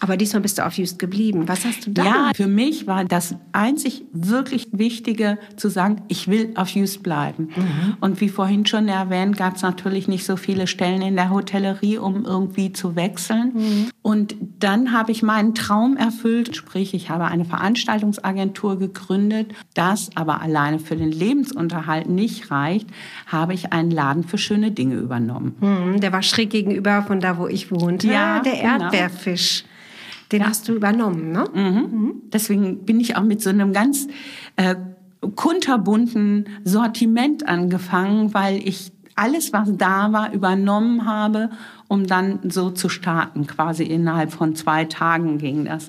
[0.00, 1.46] Aber diesmal bist du auf Just geblieben.
[1.46, 2.04] Was hast du da?
[2.04, 7.48] Ja, für mich war das einzig wirklich Wichtige zu sagen, ich will auf Just bleiben.
[8.00, 11.98] Und wie vorhin schon erwähnt, gab es natürlich nicht so viele Stellen in der Hotellerie,
[11.98, 13.90] um irgendwie zu wechseln.
[14.02, 19.54] Und dann habe ich meinen Traum erfüllt, sprich, ich habe eine Veranstaltungsagentur gegründet.
[19.74, 22.88] Das aber alleine für den Lebensunterhalt nicht reicht,
[23.26, 25.54] habe ich einen Laden für schöne Dinge übernommen.
[25.60, 28.08] Hm, der war schräg gegenüber von da, wo ich wohnte.
[28.08, 28.90] Ja, der genau.
[30.32, 31.44] Den hast du übernommen, ne?
[31.52, 32.14] Mhm.
[32.32, 34.08] Deswegen bin ich auch mit so einem ganz
[34.56, 34.74] äh,
[35.36, 41.50] kunterbunten Sortiment angefangen, weil ich alles, was da war, übernommen habe,
[41.88, 43.46] um dann so zu starten.
[43.46, 45.88] Quasi innerhalb von zwei Tagen ging das.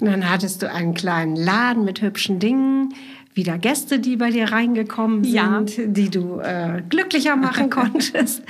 [0.00, 2.94] Und dann hattest du einen kleinen Laden mit hübschen Dingen,
[3.34, 5.62] wieder Gäste, die bei dir reingekommen sind, Ja.
[5.86, 8.42] die du äh, glücklicher machen konntest.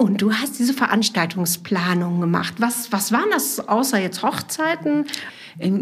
[0.00, 2.54] Und du hast diese Veranstaltungsplanung gemacht.
[2.56, 5.04] Was, was waren das außer jetzt Hochzeiten?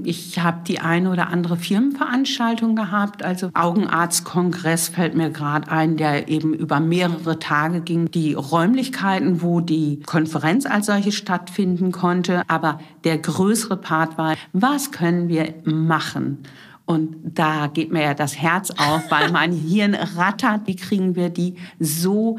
[0.03, 3.23] Ich habe die eine oder andere Firmenveranstaltung gehabt.
[3.23, 8.11] Also Augenarztkongress fällt mir gerade ein, der eben über mehrere Tage ging.
[8.11, 12.43] Die Räumlichkeiten, wo die Konferenz als solche stattfinden konnte.
[12.49, 16.39] Aber der größere Part war, was können wir machen?
[16.87, 20.63] Und da geht mir ja das Herz auf, weil mein Hirn rattert.
[20.65, 22.39] Wie kriegen wir die so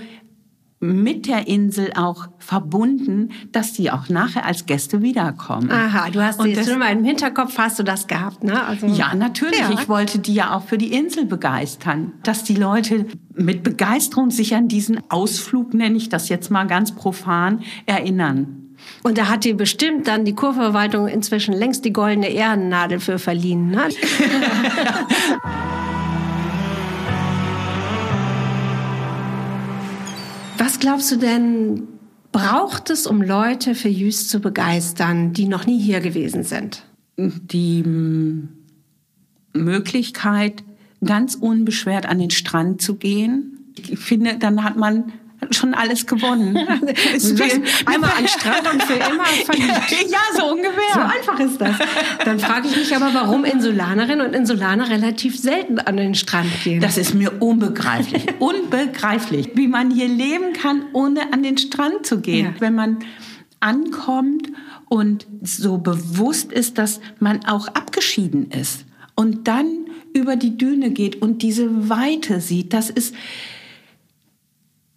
[0.82, 5.70] mit der Insel auch verbunden, dass die auch nachher als Gäste wiederkommen.
[5.70, 8.64] Aha, du hast Und jetzt das- schon mal im Hinterkopf hast du das gehabt, ne?
[8.64, 9.60] Also, Ja, natürlich.
[9.60, 9.72] Ja.
[9.72, 12.14] Ich wollte die ja auch für die Insel begeistern.
[12.24, 16.94] Dass die Leute mit Begeisterung sich an diesen Ausflug, nenne ich das jetzt mal ganz
[16.96, 18.56] profan, erinnern.
[19.04, 23.70] Und da hat dir bestimmt dann die Kurverwaltung inzwischen längst die goldene Ehrennadel für verliehen.
[23.72, 23.90] Ne?
[30.80, 31.90] Was glaubst du denn,
[32.32, 36.86] braucht es, um Leute für Jüst zu begeistern, die noch nie hier gewesen sind?
[37.18, 37.84] Die
[39.52, 40.64] Möglichkeit,
[41.04, 43.74] ganz unbeschwert an den Strand zu gehen.
[43.76, 45.12] Ich finde, dann hat man
[45.56, 46.56] schon alles gewonnen.
[47.86, 49.92] Einmal an den Strand und für immer verliebt.
[50.10, 50.94] ja, so ungefähr.
[50.94, 51.76] So einfach ist das.
[52.26, 56.82] Dann frage ich mich aber, warum Insulanerinnen und Insulaner relativ selten an den Strand gehen.
[56.82, 58.26] Das ist mir unbegreiflich.
[58.40, 62.46] unbegreiflich, wie man hier leben kann, ohne an den Strand zu gehen.
[62.46, 62.54] Ja.
[62.60, 63.00] Wenn man
[63.60, 64.50] ankommt
[64.88, 68.86] und so bewusst ist, dass man auch abgeschieden ist
[69.16, 69.68] und dann
[70.14, 73.14] über die Düne geht und diese Weite sieht, das ist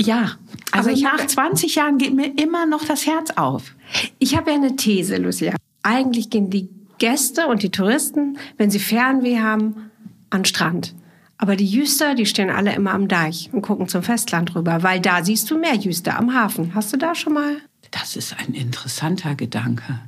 [0.07, 0.33] ja,
[0.73, 3.75] also Aber ich nach hab- 20 Jahren geht mir immer noch das Herz auf.
[4.19, 5.55] Ich habe ja eine These, Lucia.
[5.83, 9.91] Eigentlich gehen die Gäste und die Touristen, wenn sie Fernweh haben,
[10.31, 10.95] an den Strand.
[11.37, 15.01] Aber die Jüster, die stehen alle immer am Deich und gucken zum Festland rüber, weil
[15.01, 16.75] da siehst du mehr Jüster am Hafen.
[16.75, 17.57] Hast du da schon mal?
[17.91, 19.99] Das ist ein interessanter Gedanke.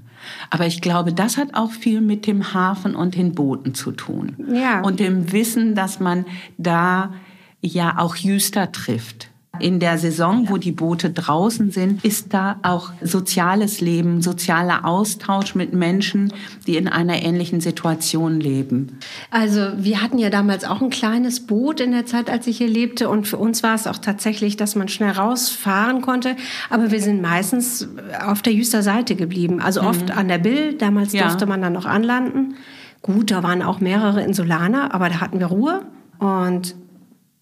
[0.49, 4.37] Aber ich glaube, das hat auch viel mit dem Hafen und den Booten zu tun.
[4.53, 4.81] Ja.
[4.83, 6.25] Und dem Wissen, dass man
[6.57, 7.13] da
[7.61, 9.29] ja auch Jüster trifft.
[9.61, 15.55] In der Saison, wo die Boote draußen sind, ist da auch soziales Leben, sozialer Austausch
[15.55, 16.33] mit Menschen,
[16.67, 18.99] die in einer ähnlichen Situation leben.
[19.31, 22.69] Also wir hatten ja damals auch ein kleines Boot in der Zeit, als ich hier
[22.69, 23.09] lebte.
[23.09, 26.37] Und für uns war es auch tatsächlich, dass man schnell rausfahren konnte.
[26.71, 27.89] Aber wir sind meistens
[28.27, 29.61] auf der Jüster Seite geblieben.
[29.61, 30.75] Also oft an der Bill.
[30.75, 31.23] Damals Ja.
[31.23, 32.57] durfte man dann noch anlanden.
[33.03, 35.83] Gut, da waren auch mehrere Insulaner, aber da hatten wir Ruhe.
[36.19, 36.75] Und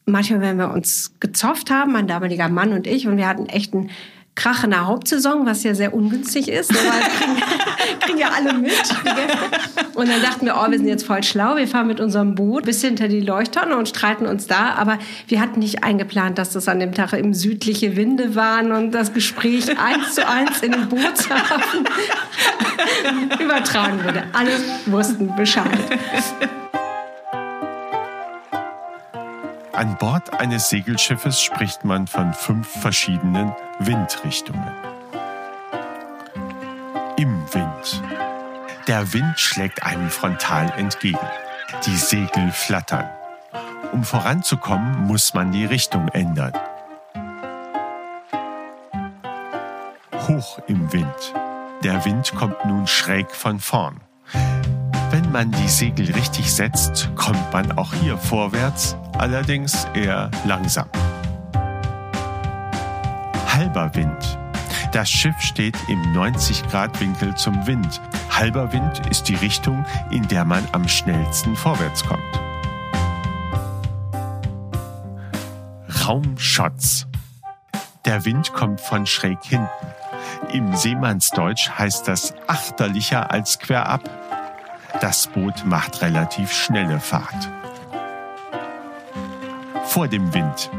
[0.07, 3.75] manchmal, wenn wir uns gezofft haben, mein damaliger Mann und ich, und wir hatten echt
[3.75, 3.91] einen
[4.35, 7.43] Krach in der Hauptsaison, was ja sehr ungünstig ist, aber kriegen,
[8.01, 8.73] kriegen ja alle mit.
[9.95, 12.65] Und dann dachten wir, oh, wir sind jetzt voll schlau, wir fahren mit unserem Boot
[12.65, 14.71] bis hinter die Leuchttonne und streiten uns da.
[14.71, 18.93] Aber wir hatten nicht eingeplant, dass das an dem Tag eben südliche Winde waren und
[18.93, 21.85] das Gespräch eins zu eins in den Bootshafen
[23.39, 24.25] übertragen wurde.
[24.33, 24.53] Alle
[24.87, 25.79] wussten Bescheid.
[29.75, 34.71] An Bord eines Segelschiffes spricht man von fünf verschiedenen Windrichtungen.
[37.17, 38.03] Im Wind.
[38.87, 41.27] Der Wind schlägt einem frontal entgegen.
[41.87, 43.09] Die Segel flattern.
[43.93, 46.53] Um voranzukommen, muss man die Richtung ändern.
[50.29, 51.35] Hoch im Wind.
[51.83, 54.01] Der Wind kommt nun schräg von vorn.
[55.33, 60.87] Wenn man die Segel richtig setzt, kommt man auch hier vorwärts, allerdings eher langsam.
[63.49, 64.39] Halber Wind.
[64.93, 68.03] Das Schiff steht im 90-Grad-Winkel zum Wind.
[68.29, 72.21] Halber Wind ist die Richtung, in der man am schnellsten vorwärts kommt.
[76.07, 77.07] Raumschotz.
[78.05, 79.67] Der Wind kommt von schräg hinten.
[80.53, 84.22] Im Seemannsdeutsch heißt das achterlicher als querab.
[85.01, 87.49] Das Boot macht relativ schnelle Fahrt.
[89.87, 90.71] Vor dem Wind.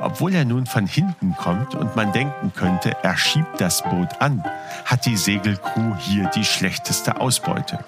[0.00, 4.44] Obwohl er nun von hinten kommt und man denken könnte, er schiebt das Boot an,
[4.84, 7.78] hat die Segelcrew hier die schlechteste Ausbeute.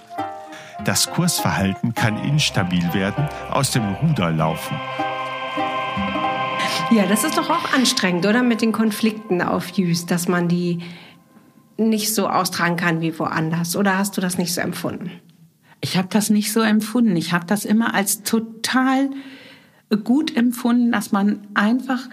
[0.85, 4.77] Das Kursverhalten kann instabil werden, aus dem Ruder laufen.
[6.91, 8.43] Ja, das ist doch auch anstrengend, oder?
[8.43, 10.81] Mit den Konflikten auf Jüst, dass man die
[11.77, 13.77] nicht so austragen kann wie woanders.
[13.77, 15.11] Oder hast du das nicht so empfunden?
[15.81, 17.17] Ich habe das nicht so empfunden.
[17.17, 19.11] Ich habe das immer als total
[20.05, 22.09] gut empfunden, dass man einfach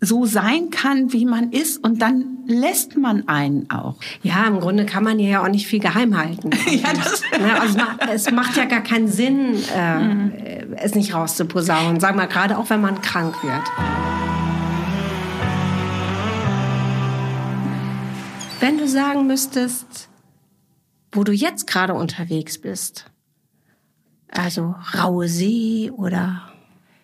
[0.00, 3.96] so sein kann, wie man ist und dann lässt man einen auch.
[4.22, 6.50] Ja, im Grunde kann man ja auch nicht viel geheim halten.
[6.70, 7.78] ja, das ja, also
[8.10, 10.32] es macht ja gar keinen Sinn, äh, mhm.
[10.76, 12.00] es nicht rauszuposaunen.
[12.00, 13.62] Sag mal, gerade auch wenn man krank wird.
[18.60, 20.09] Wenn du sagen müsstest,
[21.12, 23.06] wo du jetzt gerade unterwegs bist,
[24.28, 26.42] also raue See oder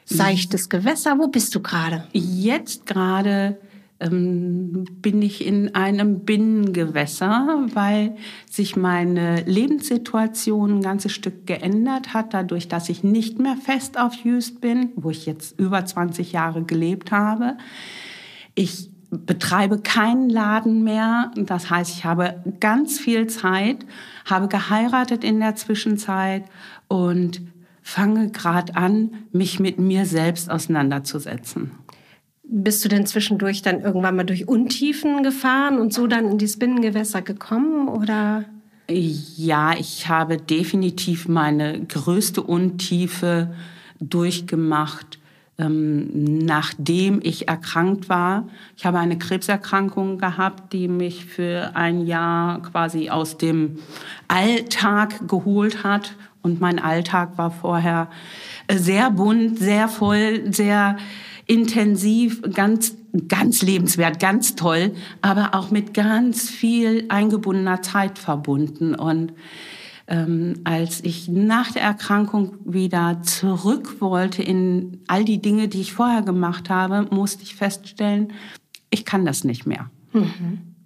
[0.04, 2.06] seichtes Gewässer, wo bist du gerade?
[2.12, 3.58] Jetzt gerade
[3.98, 8.16] ähm, bin ich in einem Binnengewässer, weil
[8.48, 14.14] sich meine Lebenssituation ein ganzes Stück geändert hat, dadurch, dass ich nicht mehr fest auf
[14.14, 17.56] Jüst bin, wo ich jetzt über 20 Jahre gelebt habe.
[18.54, 18.90] Ich
[19.24, 21.30] betreibe keinen Laden mehr.
[21.36, 23.78] Das heißt, ich habe ganz viel Zeit,
[24.24, 26.44] habe geheiratet in der Zwischenzeit
[26.88, 27.40] und
[27.82, 31.70] fange gerade an, mich mit mir selbst auseinanderzusetzen.
[32.42, 36.46] Bist du denn zwischendurch dann irgendwann mal durch Untiefen gefahren und so dann in die
[36.46, 38.44] Binnengewässer gekommen oder?
[38.88, 43.54] Ja, ich habe definitiv meine größte Untiefe
[44.00, 45.18] durchgemacht
[45.58, 48.46] ähm, nachdem ich erkrankt war.
[48.76, 53.78] Ich habe eine Krebserkrankung gehabt, die mich für ein Jahr quasi aus dem
[54.28, 56.14] Alltag geholt hat.
[56.42, 58.10] Und mein Alltag war vorher
[58.66, 60.98] äh, sehr bunt, sehr voll, sehr
[61.46, 62.94] intensiv, ganz,
[63.28, 64.92] ganz lebenswert, ganz toll,
[65.22, 68.94] aber auch mit ganz viel eingebundener Zeit verbunden.
[68.94, 69.32] Und
[70.08, 75.92] ähm, als ich nach der Erkrankung wieder zurück wollte in all die Dinge, die ich
[75.92, 78.32] vorher gemacht habe, musste ich feststellen,
[78.90, 79.90] ich kann das nicht mehr.
[80.12, 80.76] Mhm.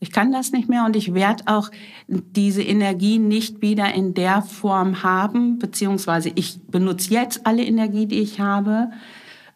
[0.00, 1.70] Ich kann das nicht mehr und ich werde auch
[2.06, 8.20] diese Energie nicht wieder in der Form haben, beziehungsweise ich benutze jetzt alle Energie, die
[8.20, 8.90] ich habe,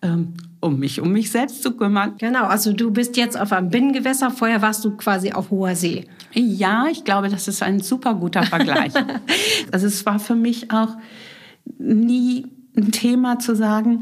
[0.02, 2.14] ähm, um mich um mich selbst zu kümmern.
[2.18, 6.06] Genau, also du bist jetzt auf einem Binnengewässer, vorher warst du quasi auf hoher See.
[6.32, 8.92] Ja, ich glaube, das ist ein super guter Vergleich.
[9.72, 10.96] also es war für mich auch
[11.78, 12.46] nie
[12.76, 14.00] ein Thema zu sagen,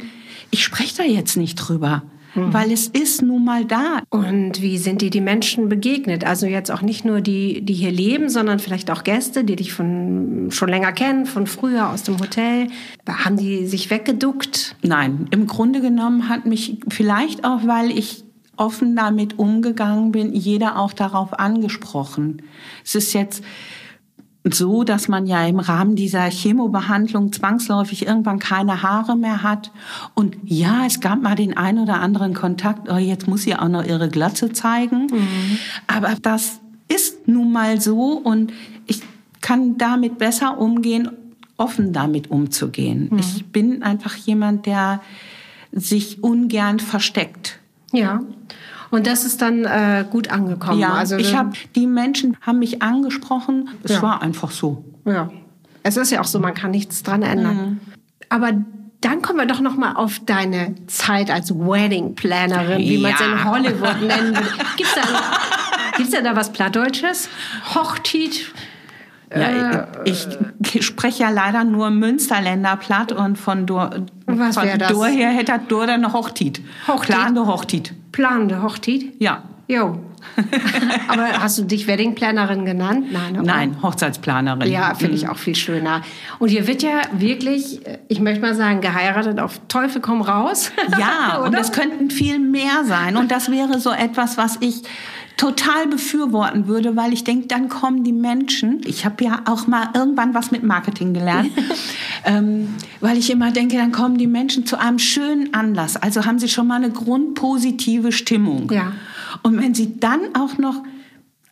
[0.51, 2.03] ich spreche da jetzt nicht drüber.
[2.35, 2.53] Mhm.
[2.53, 4.03] Weil es ist nun mal da.
[4.11, 6.25] Und wie sind dir die Menschen begegnet?
[6.25, 9.73] Also jetzt auch nicht nur die, die hier leben, sondern vielleicht auch Gäste, die dich
[9.73, 12.69] von schon länger kennen, von früher aus dem Hotel.
[13.09, 14.77] Haben die sich weggeduckt?
[14.83, 18.25] Nein, im Grunde genommen hat mich vielleicht auch, weil ich
[18.57, 22.43] offen damit umgegangen bin, jeder auch darauf angesprochen.
[22.85, 23.43] Es ist jetzt
[24.45, 29.71] so, dass man ja im Rahmen dieser Chemobehandlung zwangsläufig irgendwann keine Haare mehr hat.
[30.15, 33.69] Und ja, es gab mal den einen oder anderen Kontakt, oh, jetzt muss sie auch
[33.69, 35.09] noch ihre Glatze zeigen.
[35.13, 35.59] Mhm.
[35.87, 38.53] Aber das ist nun mal so und
[38.87, 39.03] ich
[39.41, 41.11] kann damit besser umgehen
[41.61, 43.11] offen damit umzugehen.
[43.19, 45.03] Ich bin einfach jemand, der
[45.73, 47.59] sich ungern versteckt.
[47.93, 48.23] Ja.
[48.91, 50.79] Und das ist dann äh, gut angekommen.
[50.81, 53.69] Ja, also ich habe die Menschen haben mich angesprochen.
[53.85, 54.03] Es Ja.
[54.03, 54.85] war einfach so.
[55.05, 55.31] Ja.
[55.83, 57.57] Es ist ja auch so, man kann nichts dran ändern.
[57.57, 57.81] Mhm.
[58.29, 58.53] Aber
[59.01, 63.21] dann kommen wir doch noch mal auf deine Zeit als Wedding Plannerin, wie man es
[63.21, 63.27] Ja.
[63.33, 64.49] in Hollywood nennen würde.
[64.77, 65.03] Gibt's da,
[65.97, 67.29] gibt's da da was Plattdeutsches?
[67.75, 68.53] Hochtit?
[69.35, 70.27] Ja, ich,
[70.75, 73.65] ich spreche ja leider nur Münsterländer platt und von
[74.39, 75.07] Was von wär das?
[75.07, 76.61] Her hätte das Dur dann noch Hochtit.
[76.87, 77.17] Hochtit?
[77.17, 77.95] Plande Hochtit.
[78.13, 79.15] Planende Hochtit?
[79.21, 79.43] Ja.
[79.69, 80.01] Jo.
[81.09, 83.07] Aber hast du dich Wedding Plannerin genannt?
[83.13, 83.33] Nein.
[83.35, 83.43] oder?
[83.43, 84.71] Nein, Hochzeitsplanerin.
[84.71, 86.03] Ja, finde ich auch viel schöner.
[86.39, 90.73] Und hier wird ja wirklich, äh, ich möchte mal sagen, geheiratet auf Teufel komm raus.
[90.99, 93.17] Ja, und es könnten viel mehr sein.
[93.17, 94.83] Und das wäre so etwas, was ich
[95.41, 98.83] total befürworten würde, weil ich denke, dann kommen die Menschen.
[98.85, 101.51] Ich habe ja auch mal irgendwann was mit Marketing gelernt,
[102.27, 105.97] ähm, weil ich immer denke, dann kommen die Menschen zu einem schönen Anlass.
[105.97, 108.71] Also haben sie schon mal eine grundpositive Stimmung.
[108.71, 108.93] Ja.
[109.43, 110.83] Und wenn sie dann auch noch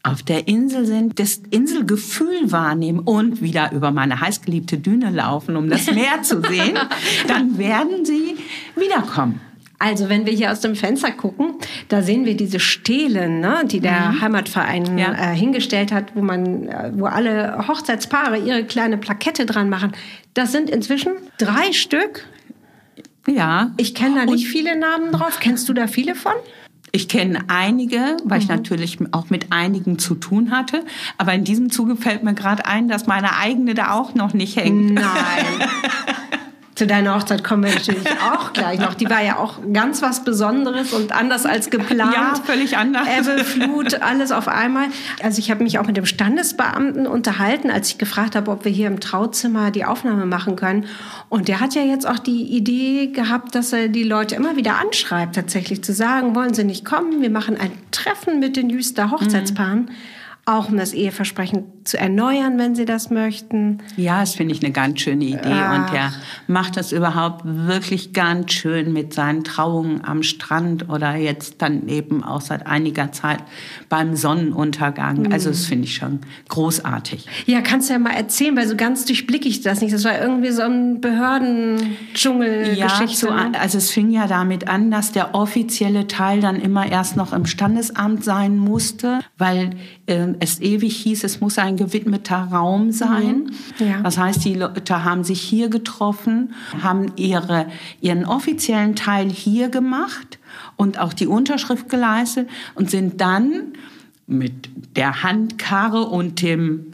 [0.03, 5.71] auf der Insel sind, das Inselgefühl wahrnehmen und wieder über meine heißgeliebte Düne laufen, um
[5.71, 6.79] das Meer zu sehen,
[7.27, 8.37] dann werden sie
[8.77, 9.41] wiederkommen.
[9.81, 11.55] Also wenn wir hier aus dem Fenster gucken,
[11.89, 14.99] da sehen wir diese Stelen, ne, die der Heimatverein Mhm.
[14.99, 15.13] Ja.
[15.13, 19.93] äh, hingestellt hat, wo man, äh, wo alle Hochzeitspaare ihre kleine Plakette dran machen.
[20.35, 22.27] Das sind inzwischen drei Stück.
[23.29, 23.71] Ja.
[23.77, 25.39] Ich kenne da nicht viele Namen drauf.
[25.39, 26.33] Kennst du da viele von?
[26.91, 30.85] Ich kenne einige, weil ich natürlich auch mit einigen zu tun hatte.
[31.19, 34.57] Aber in diesem Zuge fällt mir gerade ein, dass meine eigene da auch noch nicht
[34.57, 34.95] hängt.
[34.95, 35.05] Nein.
[36.79, 38.95] Zu deiner Hochzeit kommen wir natürlich auch gleich noch.
[38.95, 42.15] Die war ja auch ganz was Besonderes und anders als geplant.
[42.15, 43.09] Ja, völlig anders.
[43.19, 44.87] Ebbe, Flut, alles auf einmal.
[45.21, 48.71] Also ich habe mich auch mit dem Standesbeamten unterhalten, als ich gefragt habe, ob wir
[48.71, 50.87] hier im Trauzimmer die Aufnahme machen können.
[51.29, 54.77] Und der hat ja jetzt auch die Idee gehabt, dass er die Leute immer wieder
[54.79, 57.23] anschreibt, tatsächlich zu sagen, wollen sie nicht kommen?
[57.23, 59.91] Wir machen ein Treffen mit den Jüster Hochzeitspaaren.
[60.45, 63.79] Auch um das Eheversprechen zu erneuern, wenn sie das möchten.
[63.97, 65.49] Ja, das finde ich eine ganz schöne Idee.
[65.49, 66.13] Und der
[66.47, 72.23] macht das überhaupt wirklich ganz schön mit seinen Trauungen am Strand oder jetzt dann eben
[72.23, 73.39] auch seit einiger Zeit
[73.89, 75.33] beim Sonnenuntergang.
[75.33, 77.27] Also das finde ich schon großartig.
[77.47, 79.95] Ja, kannst du ja mal erzählen, weil so ganz durchblicke ich das nicht.
[79.95, 83.17] Das war irgendwie so ein Behörden-Dschungel-Geschichte.
[83.17, 83.53] so, ne?
[83.59, 87.47] also es fing ja damit an, dass der offizielle Teil dann immer erst noch im
[87.47, 89.71] Standesamt sein musste, weil
[90.07, 93.51] äh, es ewig hieß, es muss ein gewidmeter Raum sein.
[93.79, 93.87] Mhm.
[93.87, 94.01] Ja.
[94.03, 97.67] Das heißt, die Leute haben sich hier getroffen, haben ihre,
[98.03, 100.39] ihren offiziellen Teil hier gemacht
[100.77, 103.73] und auch die Unterschrift geleistet und sind dann
[104.27, 106.93] mit der Handkarre und dem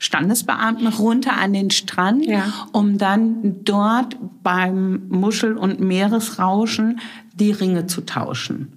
[0.00, 2.42] Standesbeamten runter an den Strand, Ja.
[2.72, 6.98] um dann dort beim Muschel- und Meeresrauschen
[7.38, 8.72] die Ringe zu tauschen.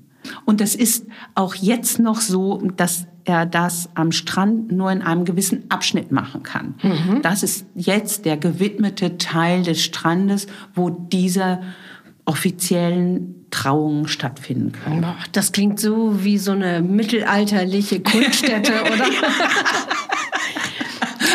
[0.45, 5.25] Und es ist auch jetzt noch so, dass er das am Strand nur in einem
[5.25, 6.75] gewissen Abschnitt machen kann.
[7.23, 11.59] Das ist jetzt der gewidmete Teil des Strandes, wo diese
[12.25, 15.01] offiziellen Trauungen stattfinden können.
[15.01, 19.05] Boah, das klingt so wie so eine mittelalterliche Kultstätte, oder?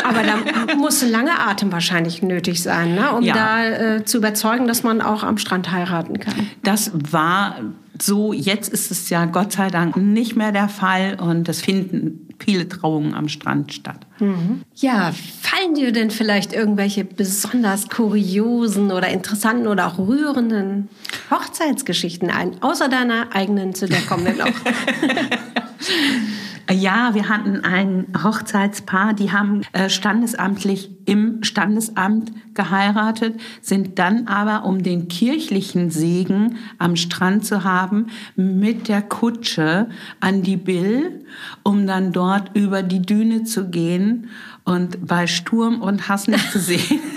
[0.04, 3.12] Aber da muss ein langer Atem wahrscheinlich nötig sein, ne?
[3.12, 3.34] um Ja.
[3.34, 6.48] da äh, zu überzeugen, dass man auch am Strand heiraten kann.
[6.62, 7.56] Das war
[8.02, 12.28] so, jetzt ist es ja Gott sei Dank nicht mehr der Fall und es finden
[12.38, 14.06] viele Trauungen am Strand statt.
[14.74, 20.88] Ja, fallen dir denn vielleicht irgendwelche besonders kuriosen oder interessanten oder auch rührenden
[21.30, 24.46] Hochzeitsgeschichten ein, außer deiner eigenen, zu der kommen wir noch?
[26.70, 34.64] Ja, wir hatten ein Hochzeitspaar, die haben äh, standesamtlich im Standesamt geheiratet, sind dann aber,
[34.64, 39.88] um den kirchlichen Segen am Strand zu haben, mit der Kutsche
[40.20, 41.24] an die Bill,
[41.62, 44.28] um dann dort über die Düne zu gehen
[44.64, 47.00] und bei Sturm und Hass nicht zu sehen.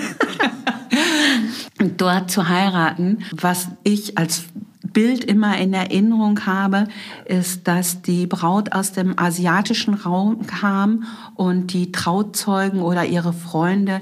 [1.98, 4.46] dort zu heiraten, was ich als
[4.84, 6.88] Bild immer in Erinnerung habe,
[7.26, 14.02] ist, dass die Braut aus dem asiatischen Raum kam und die Trauzeugen oder ihre Freunde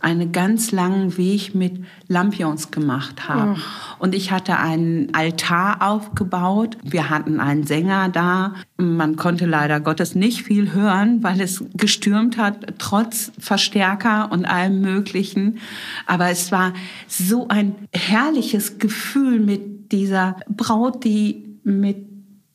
[0.00, 3.62] einen ganz langen Weg mit Lampions gemacht haben.
[3.98, 6.76] Und ich hatte einen Altar aufgebaut.
[6.82, 8.54] Wir hatten einen Sänger da.
[8.76, 14.80] Man konnte leider Gottes nicht viel hören, weil es gestürmt hat, trotz Verstärker und allem
[14.80, 15.58] Möglichen.
[16.06, 16.72] Aber es war
[17.06, 22.06] so ein herrliches Gefühl mit dieser Braut, die mit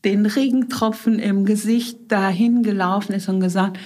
[0.04, 3.78] den Regentropfen im Gesicht dahin gelaufen ist und gesagt,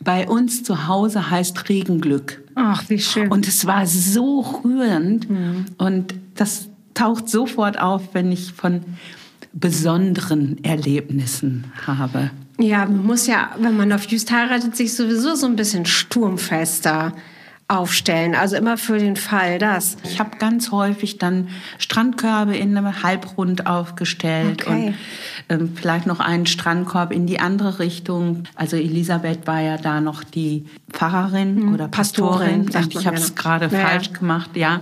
[0.00, 2.42] bei uns zu Hause heißt Regenglück.
[2.54, 3.30] Ach, wie schön.
[3.30, 5.26] Und es war so rührend.
[5.76, 8.80] Und das taucht sofort auf, wenn ich von
[9.52, 12.30] besonderen Erlebnissen habe.
[12.60, 17.12] Ja, man muss ja, wenn man auf Just heiratet, sich sowieso so ein bisschen sturmfester
[17.68, 18.34] aufstellen.
[18.34, 19.98] Also immer für den Fall, dass.
[20.02, 24.94] Ich habe ganz häufig dann Strandkörbe in einem Halbrund aufgestellt Okay.
[25.48, 28.44] und ähm, vielleicht noch einen Strandkorb in die andere Richtung.
[28.54, 32.98] Also Elisabeth war ja da noch die Pfarrerin oder Pastorin, Pastorin.
[32.98, 33.78] ich habe es gerade ja.
[33.86, 34.80] falsch gemacht, ja.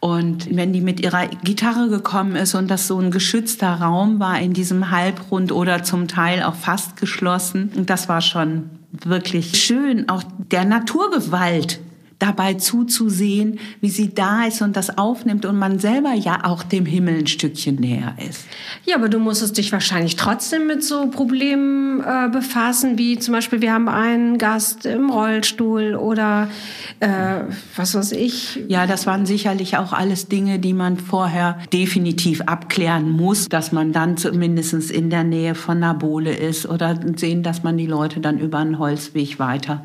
[0.00, 4.40] Und wenn die mit ihrer Gitarre gekommen ist und das so ein geschützter Raum war
[4.40, 10.08] in diesem Halbrund oder zum Teil auch fast geschlossen, und das war schon wirklich schön,
[10.08, 11.80] auch der Naturgewalt
[12.20, 16.86] dabei zuzusehen, wie sie da ist und das aufnimmt und man selber ja auch dem
[16.86, 18.46] Himmel ein Stückchen näher ist.
[18.84, 23.62] Ja, aber du musstest dich wahrscheinlich trotzdem mit so Problemen äh, befassen, wie zum Beispiel,
[23.62, 26.48] wir haben einen Gast im Rollstuhl oder
[27.00, 27.40] äh,
[27.74, 28.60] was weiß ich.
[28.68, 33.92] Ja, das waren sicherlich auch alles Dinge, die man vorher definitiv abklären muss, dass man
[33.92, 38.20] dann zumindest in der Nähe von einer Bohle ist oder sehen, dass man die Leute
[38.20, 39.82] dann über einen Holzweg weiter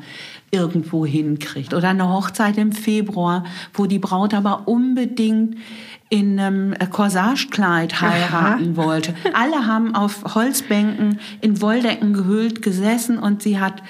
[0.50, 1.74] irgendwo hinkriegt.
[1.74, 3.44] Oder eine Hochzeit im Februar,
[3.74, 5.56] wo die Braut aber unbedingt
[6.08, 9.14] in einem Corsagekleid heiraten wollte.
[9.34, 13.82] Alle haben auf Holzbänken in Wolldecken gehüllt gesessen und sie hat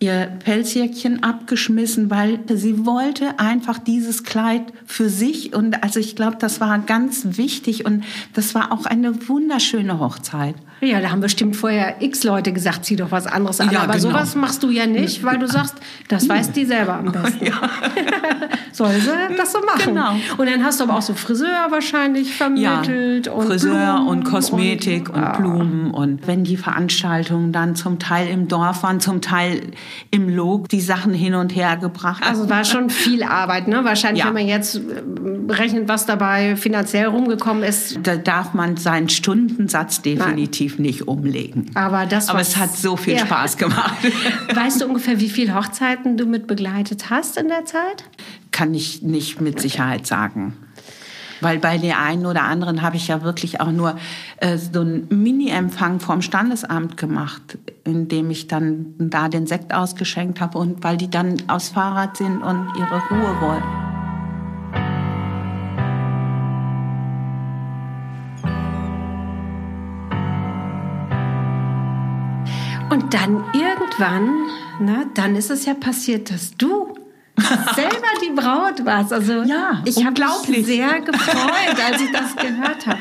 [0.00, 5.54] ihr Pelzjäckchen abgeschmissen, weil sie wollte einfach dieses Kleid für sich.
[5.54, 10.54] Und also ich glaube, das war ganz wichtig und das war auch eine wunderschöne Hochzeit.
[10.80, 13.70] Ja, da haben bestimmt vorher x Leute gesagt, zieh doch was anderes an.
[13.72, 14.10] Ja, aber genau.
[14.10, 15.74] sowas machst du ja nicht, weil du sagst,
[16.06, 17.46] das weiß die selber am besten.
[18.72, 19.94] Soll sie das so machen?
[19.94, 20.12] Genau.
[20.36, 25.08] Und dann hast du aber auch so Friseur wahrscheinlich vermittelt und Friseur Blumen und Kosmetik
[25.08, 25.36] und, Ah.
[25.36, 29.62] Blumen und wenn die Veranstaltungen dann zum Teil im Dorf waren, zum Teil
[30.10, 32.22] im Log, die Sachen hin und her gebracht.
[32.26, 33.84] Also war schon viel Arbeit, ne?
[33.84, 34.28] Wahrscheinlich, Ja.
[34.28, 34.80] wenn man jetzt äh,
[35.52, 37.98] rechnet, was dabei finanziell rumgekommen ist.
[38.02, 41.66] da darf man seinen Stundensatz definitiv nicht umlegen.
[41.74, 43.26] Aber das Aber es hat so viel Ja.
[43.26, 43.94] Spaß gemacht.
[44.54, 48.04] Weißt du ungefähr, wie viele Hochzeiten du mit begleitet hast in der Zeit?
[48.50, 50.54] Kann ich nicht mit Sicherheit sagen.
[51.40, 53.96] Weil bei der einen oder anderen habe ich ja wirklich auch nur
[54.38, 60.40] äh, so einen Mini-Empfang vom Standesamt gemacht, in dem ich dann da den Sekt ausgeschenkt
[60.40, 63.88] habe und weil die dann aufs Fahrrad sind und ihre Ruhe wollen.
[72.90, 74.30] Und dann irgendwann,
[74.80, 76.94] na, dann ist es ja passiert, dass du
[77.74, 79.12] selber die Braut warst.
[79.12, 82.98] Also Ja, ich habe mich sehr gefreut, als ich das gehört habe.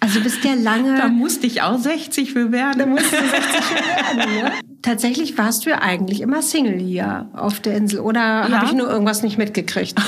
[0.00, 0.96] Also du bist ja lange.
[0.96, 2.90] Da musste ich auch 60 für werden.
[2.90, 4.52] musst du 60 werden, ne?
[4.80, 8.00] Tatsächlich warst du ja eigentlich immer Single hier auf der Insel.
[8.00, 8.50] Oder Ja.
[8.50, 10.00] habe ich nur irgendwas nicht mitgekriegt?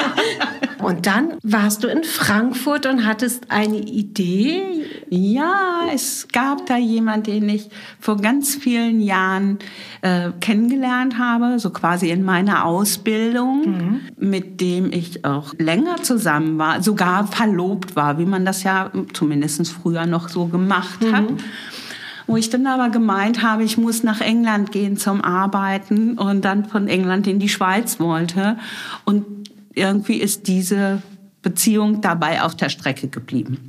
[0.78, 4.77] und dann warst du in Frankfurt und hattest eine Idee.
[5.10, 9.58] Ja, es gab da jemand, den ich vor ganz vielen Jahren
[10.02, 16.82] äh, kennengelernt habe, so quasi in meiner Ausbildung, mit dem ich auch länger zusammen war,
[16.82, 21.24] sogar verlobt war, wie man das ja zumindest früher noch so gemacht hat.
[22.26, 26.66] Wo ich dann aber gemeint habe, ich muss nach England gehen zum Arbeiten und dann
[26.66, 28.58] von England in die Schweiz wollte.
[29.06, 29.24] Und
[29.74, 31.02] irgendwie ist diese
[31.40, 33.67] Beziehung dabei auf der Strecke geblieben.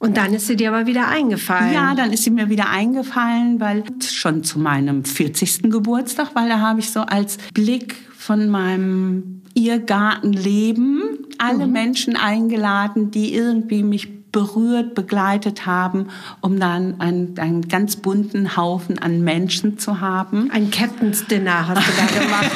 [0.00, 1.74] Und dann ist sie dir aber wieder eingefallen.
[1.74, 5.64] Ja, dann ist sie mir wieder eingefallen, weil schon zu meinem 40.
[5.64, 11.02] Geburtstag, weil da habe ich so als Blick von meinem Irrgartenleben
[11.36, 16.06] alle Menschen eingeladen, die irgendwie mich berührt, begleitet haben,
[16.40, 20.50] um dann einen, einen ganz bunten Haufen an Menschen zu haben.
[20.50, 22.50] Ein Captain's Dinner hast du da gemacht.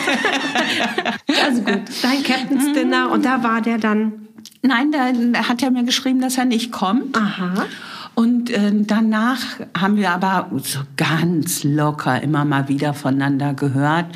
[1.45, 3.11] also gut, dein Captain's Dinner.
[3.11, 4.29] Und da war der dann.
[4.67, 7.19] Nein, da hat er mir geschrieben, dass er nicht kommt.
[7.19, 7.67] Aha.
[8.15, 9.41] Und äh, danach
[9.79, 14.07] haben wir aber so ganz locker immer mal wieder voneinander gehört.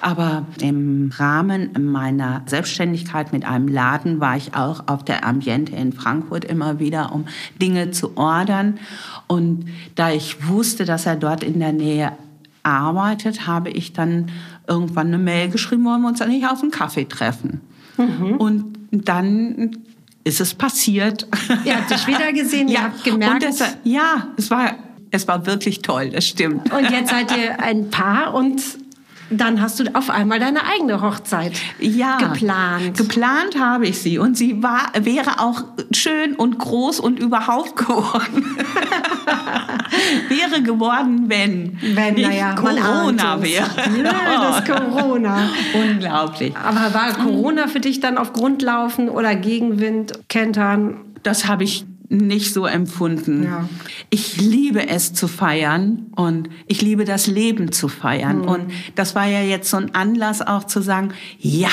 [0.00, 5.92] Aber im Rahmen meiner Selbstständigkeit mit einem Laden war ich auch auf der Ambiente in
[5.92, 7.26] Frankfurt immer wieder, um
[7.62, 8.78] Dinge zu ordern.
[9.28, 12.12] Und da ich wusste, dass er dort in der Nähe
[12.64, 14.32] arbeitet, habe ich dann
[14.66, 17.60] irgendwann eine Mail geschrieben, wollen wir uns dann nicht auf einen Kaffee treffen.
[18.38, 19.76] Und dann
[20.24, 21.26] ist es passiert.
[21.64, 23.44] Ihr habt dich wieder gesehen, ihr habt gemerkt.
[23.44, 24.74] Und das, ja, es war,
[25.10, 26.72] es war wirklich toll, das stimmt.
[26.72, 28.60] Und jetzt seid ihr ein Paar und
[29.30, 32.96] dann hast du auf einmal deine eigene Hochzeit ja, geplant.
[32.96, 38.56] Geplant habe ich sie und sie war, wäre auch schön und groß und überhaupt geworden.
[40.28, 43.66] wäre geworden, wenn, Wenn, nicht naja, Corona wäre.
[44.02, 45.50] Ja, das Corona.
[45.74, 46.54] Unglaublich.
[46.56, 50.98] Aber war Corona für dich dann auf Grund laufen oder Gegenwind, Kentern?
[51.22, 53.44] Das habe ich nicht so empfunden.
[53.44, 53.68] Ja.
[54.10, 58.42] Ich liebe es zu feiern und ich liebe das Leben zu feiern.
[58.42, 58.48] Mhm.
[58.48, 61.70] Und das war ja jetzt so ein Anlass auch zu sagen, ja.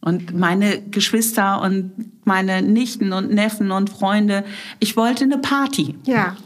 [0.00, 1.90] Und meine Geschwister und
[2.24, 4.44] meine Nichten und Neffen und Freunde,
[4.78, 5.96] ich wollte eine Party.
[6.06, 6.36] Ja.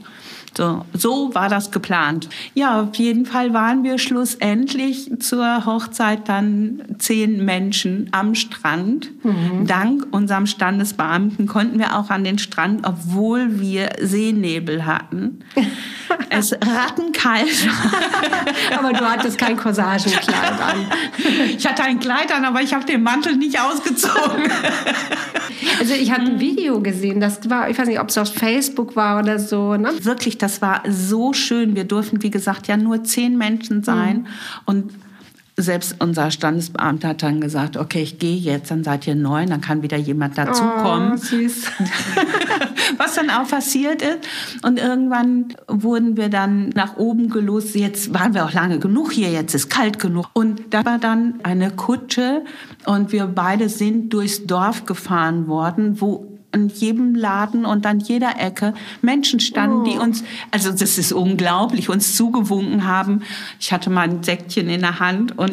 [0.57, 2.29] So, so war das geplant.
[2.55, 9.11] Ja, auf jeden Fall waren wir schlussendlich zur Hochzeit dann zehn Menschen am Strand.
[9.65, 15.41] Dank unserem Standesbeamten konnten wir auch an den Strand, obwohl wir Seenebel hatten.
[16.31, 18.79] es rattenkalt war.
[18.79, 20.87] Aber du hattest kein Corsagenkleid an.
[21.57, 24.51] Ich hatte ein Kleid an, aber ich habe den Mantel nicht ausgezogen.
[25.79, 28.97] Also ich hatte ein Video gesehen, das war, ich weiß nicht, ob es auf Facebook
[28.97, 29.77] war oder so.
[29.77, 29.93] Ne?
[30.03, 31.77] Wirklich, das war so schön.
[31.77, 34.27] Wir durften, wie gesagt, ja nur zehn Menschen sein.
[34.65, 34.93] Und
[35.57, 39.61] selbst unser Standesbeamter hat dann gesagt, okay, ich gehe jetzt, dann seid ihr neun, dann
[39.61, 41.19] kann wieder jemand Oh, dazukommen.
[41.19, 41.67] süß.
[42.97, 44.19] Was dann auch passiert ist.
[44.63, 47.75] Und irgendwann wurden wir dann nach oben gelost.
[47.75, 50.27] Jetzt waren wir auch lange genug hier, jetzt ist kalt genug.
[50.33, 52.45] Und da war dann eine Kutsche
[52.87, 58.41] und wir beide sind durchs Dorf gefahren worden, wo an jedem Laden und an jeder
[58.41, 63.23] Ecke Menschen standen, die uns, also das ist unglaublich, uns zugewunken haben.
[63.59, 65.53] Ich hatte mal ein Säckchen in der Hand und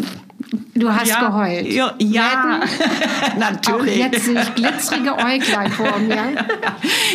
[0.75, 1.67] Du hast ja, geheult.
[1.67, 2.59] Ja, ja
[3.33, 3.97] Auch natürlich.
[3.97, 6.17] jetzt sehe ich glitzerige Äuglein vor mir.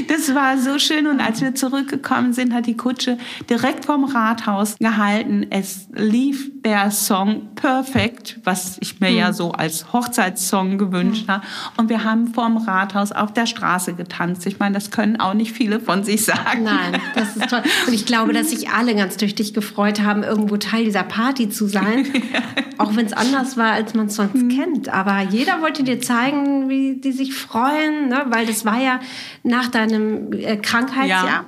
[0.09, 3.19] Das war so schön und als wir zurückgekommen sind, hat die Kutsche
[3.49, 5.47] direkt vom Rathaus gehalten.
[5.51, 11.45] Es lief der Song Perfect, was ich mir ja so als Hochzeitssong gewünscht habe.
[11.77, 14.47] Und wir haben vorm Rathaus auf der Straße getanzt.
[14.47, 16.65] Ich meine, das können auch nicht viele von sich sagen.
[16.65, 17.63] Nein, das ist toll.
[17.87, 21.49] Und ich glaube, dass sich alle ganz durch dich gefreut haben, irgendwo Teil dieser Party
[21.49, 22.07] zu sein.
[22.79, 24.89] Auch wenn es anders war, als man es sonst kennt.
[24.89, 28.25] Aber jeder wollte dir zeigen, wie die sich freuen, ne?
[28.29, 29.01] weil das war ja
[29.43, 31.45] nach deinem äh, Krankheitsjahr.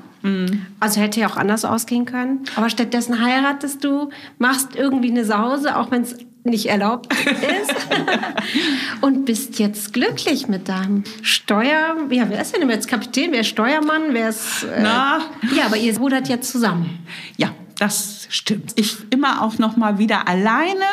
[0.81, 2.45] Also hätte ja auch anders ausgehen können.
[2.57, 4.09] Aber stattdessen heiratest du,
[4.39, 7.75] machst irgendwie eine Sause, auch wenn es nicht erlaubt ist.
[9.03, 11.97] und bist jetzt glücklich mit deinem Steuer...
[12.11, 13.33] Ja, wer ist denn jetzt Kapitän?
[13.33, 14.13] Wer ist Steuermann?
[14.13, 14.65] Wer ist...
[14.65, 15.21] Äh, Na?
[15.55, 17.07] Ja, aber ihr rudert jetzt zusammen.
[17.37, 18.73] Ja, das stimmt.
[18.77, 20.85] Ich immer auch noch mal wieder alleine,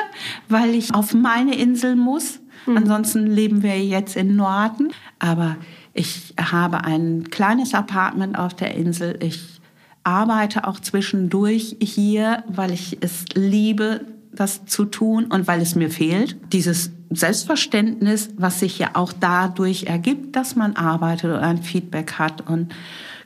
[0.50, 2.40] weil ich auf meine Insel muss.
[2.68, 5.58] Ansonsten leben wir jetzt in Norden, aber
[5.94, 9.18] ich habe ein kleines Apartment auf der Insel.
[9.22, 9.62] Ich
[10.04, 15.90] arbeite auch zwischendurch hier, weil ich es liebe, das zu tun und weil es mir
[15.90, 16.38] fehlt.
[16.54, 22.48] Dieses Selbstverständnis, was sich ja auch dadurch ergibt, dass man arbeitet oder ein Feedback hat
[22.48, 22.74] und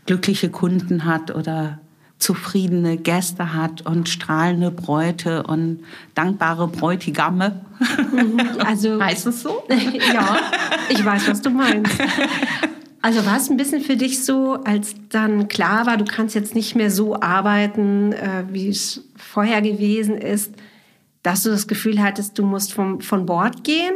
[0.05, 1.79] glückliche Kunden hat oder
[2.25, 5.83] zufriedene Gäste hat und strahlende Bräute und
[6.15, 7.61] dankbare Bräutigamme.
[8.65, 9.63] Also, heißt es so?
[10.13, 10.39] ja,
[10.89, 11.93] ich weiß, was du meinst.
[13.03, 16.55] Also war es ein bisschen für dich so, als dann klar war, du kannst jetzt
[16.55, 20.51] nicht mehr so arbeiten, äh, wie es vorher gewesen ist,
[21.21, 23.93] dass du das Gefühl hattest, du musst vom, von Bord gehen?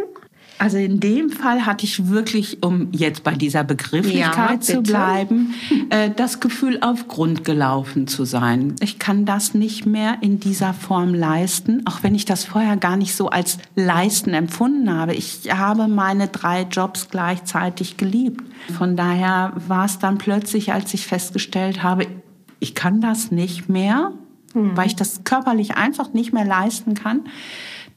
[0.60, 5.54] Also in dem Fall hatte ich wirklich, um jetzt bei dieser Begrifflichkeit Ja, zu bleiben,
[5.90, 8.76] äh, das Gefühl, auf Grund gelaufen zu sein.
[8.82, 12.98] Ich kann das nicht mehr in dieser Form leisten, auch wenn ich das vorher gar
[12.98, 15.14] nicht so als leisten empfunden habe.
[15.14, 18.44] Ich habe meine drei Jobs gleichzeitig geliebt.
[18.78, 22.06] Von daher war es dann plötzlich, als ich festgestellt habe,
[22.60, 24.12] ich kann das nicht mehr,
[24.54, 27.22] weil ich das körperlich einfach nicht mehr leisten kann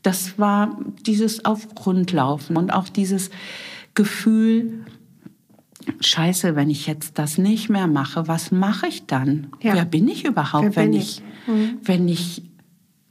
[0.03, 3.31] das war dieses auf Grund laufen und auch dieses
[3.95, 4.85] Gefühl,
[6.01, 9.49] Scheiße, wenn ich jetzt das nicht mehr mache, was mache ich dann?
[9.61, 9.75] Ja.
[9.75, 11.23] Wer bin ich überhaupt, Wer wenn bin ich,
[11.83, 12.43] wenn ich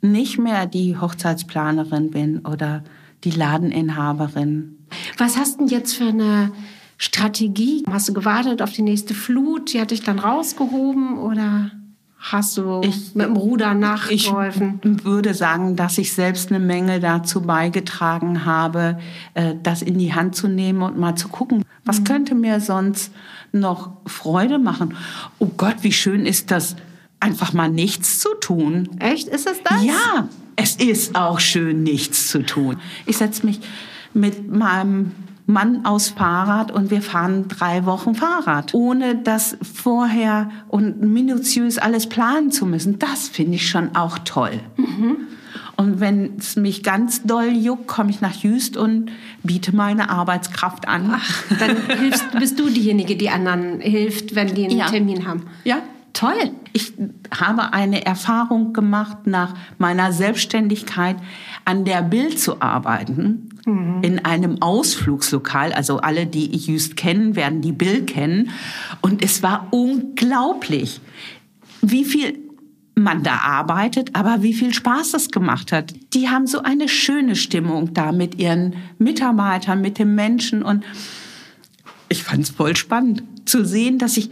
[0.01, 2.83] nicht mehr die Hochzeitsplanerin bin oder
[3.23, 4.77] die Ladeninhaberin?
[5.17, 6.51] Was hast denn jetzt für eine
[6.97, 7.83] Strategie?
[7.89, 9.73] Hast du gewartet auf die nächste Flut?
[9.73, 11.71] Die hat dich dann rausgehoben oder
[12.22, 14.80] hast du Ich- mit dem Ruder Ich nachgeholfen?
[15.03, 18.99] würde sagen, dass ich selbst eine Menge dazu beigetragen habe,
[19.34, 23.11] äh, das in die Hand zu nehmen und mal zu gucken, was könnte mir sonst
[23.51, 24.95] noch Freude machen.
[25.39, 26.76] Oh Gott, wie schön ist das,
[27.19, 28.88] einfach mal nichts zu tun.
[28.99, 29.28] Echt?
[29.28, 29.84] Ist es das?
[29.84, 32.78] Ja, es ist auch schön, nichts zu tun.
[33.05, 33.59] Ich setze mich
[34.13, 35.11] mit meinem
[35.51, 42.07] Mann aufs Fahrrad und wir fahren drei Wochen Fahrrad, ohne das vorher und minutiös alles
[42.07, 42.99] planen zu müssen.
[42.99, 44.59] Das finde ich schon auch toll.
[45.77, 49.11] Und wenn es mich ganz doll juckt, komme ich nach Jüst und
[49.43, 51.11] biete meine Arbeitskraft an.
[51.15, 54.85] Ach, dann hilfst, bist du diejenige, die anderen hilft, wenn die einen Ja.
[54.87, 55.43] Termin haben.
[55.63, 55.77] Ja.
[56.14, 56.51] Toll.
[56.74, 56.93] Ich
[57.34, 61.16] habe eine Erfahrung gemacht nach meiner Selbstständigkeit,
[61.66, 63.49] an der Bild zu arbeiten.
[64.01, 68.49] In einem Ausflugslokal, also alle, die ich Jüst kennen, werden die Bild kennen.
[69.01, 70.99] Und es war unglaublich,
[71.82, 72.39] wie viel
[72.95, 75.93] man da arbeitet, aber wie viel Spaß das gemacht hat.
[76.14, 80.84] Die haben so eine schöne Stimmung da mit ihren Mitarbeitern, mit den Menschen und
[82.09, 84.30] ich fand es voll spannend zu sehen, dass ich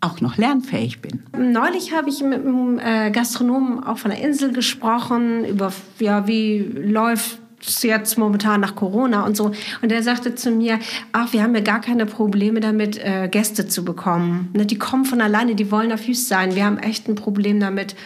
[0.00, 1.22] auch noch lernfähig bin.
[1.36, 6.58] Neulich habe ich mit einem äh, Gastronomen auch von der Insel gesprochen, über ja, wie
[6.58, 9.52] läuft es jetzt momentan nach Corona und so.
[9.82, 10.78] Und er sagte zu mir,
[11.12, 14.50] ach, wir haben ja gar keine Probleme damit, äh, Gäste zu bekommen.
[14.52, 16.54] Ne, die kommen von alleine, die wollen auf Jüst sein.
[16.54, 17.96] Wir haben echt ein Problem damit,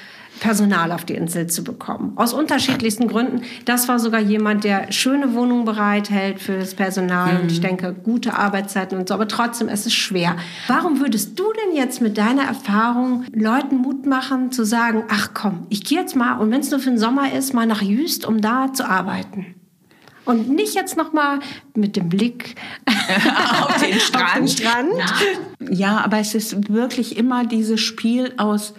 [0.41, 2.15] Personal auf die Insel zu bekommen.
[2.17, 3.43] Aus unterschiedlichsten Gründen.
[3.67, 7.41] Das war sogar jemand, der schöne Wohnungen bereithält für das Personal.
[7.43, 9.15] Und ich denke, gute Arbeitszeiten und so.
[9.15, 10.37] Aber trotzdem, es ist schwer.
[10.67, 15.67] Warum würdest du denn jetzt mit deiner Erfahrung Leuten Mut machen, zu sagen, ach komm,
[15.69, 18.27] ich gehe jetzt mal, und wenn es nur für den Sommer ist, mal nach Jüst,
[18.27, 19.55] um da zu arbeiten?
[20.25, 21.41] Und nicht jetzt noch mal
[21.75, 22.55] mit dem Blick
[23.63, 24.25] auf den Strand.
[24.25, 24.91] Auf den Strand.
[25.71, 28.75] Ja, aber es ist wirklich immer dieses Spiel aus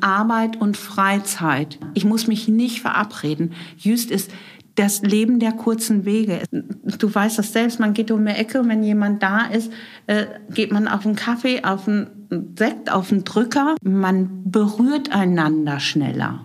[0.00, 1.78] Arbeit und Freizeit.
[1.94, 3.52] Ich muss mich nicht verabreden.
[3.76, 4.30] Jüst ist
[4.74, 6.42] das Leben der kurzen Wege.
[6.50, 9.72] Du weißt das selbst, man geht um die Ecke und wenn jemand da ist,
[10.06, 12.08] äh, geht man auf einen Kaffee, auf einen
[12.58, 13.76] Sekt, auf einen Drücker.
[13.82, 16.40] Man berührt einander schneller.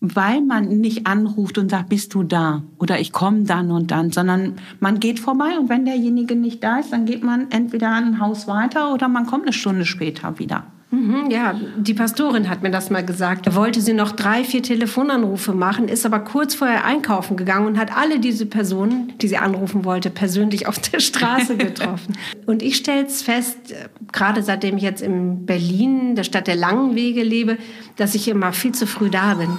[0.00, 2.64] Weil man nicht anruft und sagt, bist du da?
[2.78, 6.80] Oder ich komme dann und dann, sondern man geht vorbei und wenn derjenige nicht da
[6.80, 10.38] ist, dann geht man entweder an ein Haus weiter oder man kommt eine Stunde später
[10.38, 10.64] wieder.
[10.90, 13.48] Mhm, ja, die Pastorin hat mir das mal gesagt.
[13.48, 17.78] Da wollte sie noch drei, vier Telefonanrufe machen, ist aber kurz vorher einkaufen gegangen und
[17.78, 22.16] hat alle diese Personen, die sie anrufen wollte, persönlich auf der Straße getroffen.
[22.46, 26.56] und ich stelle es fest, äh, gerade seitdem ich jetzt in Berlin, der Stadt der
[26.56, 27.58] langen Wege lebe,
[27.96, 29.50] dass ich immer viel zu früh da bin.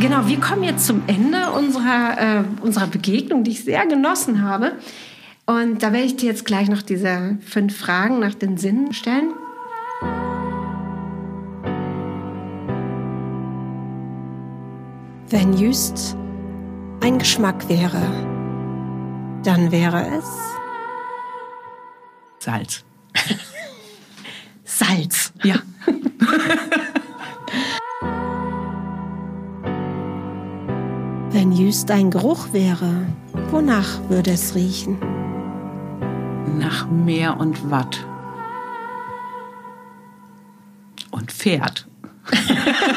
[0.00, 4.72] Genau, wir kommen jetzt zum Ende unserer, äh, unserer Begegnung, die ich sehr genossen habe.
[5.52, 9.34] Und da werde ich dir jetzt gleich noch diese fünf Fragen nach den Sinnen stellen.
[15.28, 16.16] Wenn Jüst
[17.02, 18.00] ein Geschmack wäre,
[19.42, 20.24] dann wäre es
[22.38, 22.84] Salz.
[24.64, 25.32] Salz.
[25.42, 25.56] Ja.
[31.30, 33.06] Wenn Jüst ein Geruch wäre,
[33.50, 35.11] wonach würde es riechen?
[36.58, 38.06] Nach Meer und Watt.
[41.10, 41.88] Und Pferd.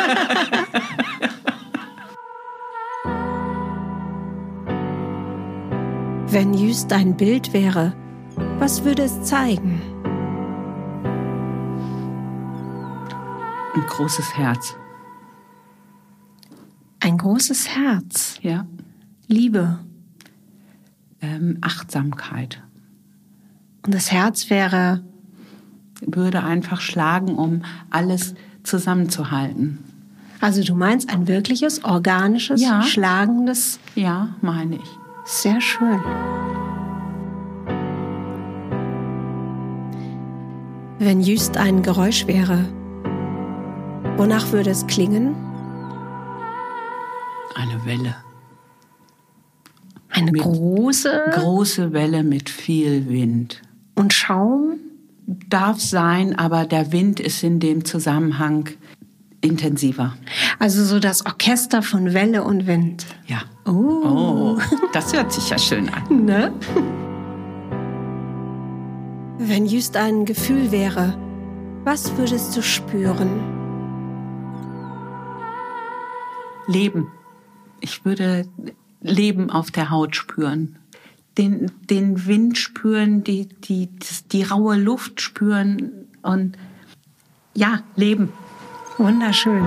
[6.28, 7.93] Wenn Jüst ein Bild wäre,
[8.60, 9.82] was würde es zeigen?
[13.74, 14.76] Ein großes Herz.
[17.00, 18.66] Ein großes Herz, Ja.
[19.28, 19.80] Liebe.
[21.22, 22.62] Ähm, Achtsamkeit.
[23.86, 25.03] Und das Herz wäre
[26.01, 29.79] Würde einfach schlagen, um alles zusammenzuhalten.
[30.41, 32.81] Also du meinst ein wirkliches, organisches, Ja.
[32.83, 34.89] schlagendes, Ja, meine ich.
[35.23, 36.01] sehr schön.
[40.99, 42.65] Wenn Jüst ein Geräusch wäre,
[44.17, 45.36] wonach würde es klingen?
[47.55, 48.15] Eine Welle.
[50.09, 53.61] Eine Mit- große Große Welle mit viel Wind.
[53.96, 54.80] Und Schaum?
[55.50, 58.70] Darf sein, aber der Wind ist in dem Zusammenhang
[59.41, 60.16] intensiver.
[60.60, 63.06] Also so das Orchester von Welle und Wind.
[63.26, 63.43] Ja.
[63.66, 64.04] Oh.
[64.06, 64.58] Oh,
[64.93, 66.04] das hört sich ja schön an.
[66.26, 66.54] Ne?
[69.38, 71.18] Wenn Jüst ein Gefühl wäre,
[71.84, 73.30] was würdest du spüren?
[76.68, 77.12] Leben.
[77.82, 78.48] Ich würde
[79.02, 80.78] Leben auf der Haut spüren.
[81.38, 83.89] Den, den Wind spüren, die, die,
[84.31, 86.57] die raue Luft spüren und
[87.53, 88.31] ja, Leben.
[88.97, 89.63] Wunderschön.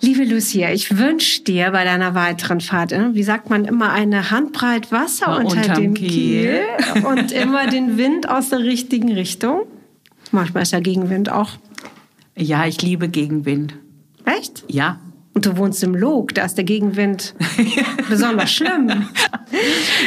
[0.00, 4.30] Liebe Lucia, ich wünsche dir bei deiner weiteren Fahrt, äh, wie sagt man immer, eine
[4.30, 6.62] Handbreit Wasser Ja, unter dem Kiel.
[6.92, 9.62] Kiel und immer den Wind aus der richtigen Richtung.
[10.30, 11.50] Manchmal ist der Gegenwind auch.
[12.36, 13.74] Ja, ich liebe Gegenwind.
[14.24, 14.64] Echt?
[14.68, 15.00] Ja.
[15.38, 17.32] Und du wohnst im Log, da ist der Gegenwind
[18.08, 19.06] besonders schlimm.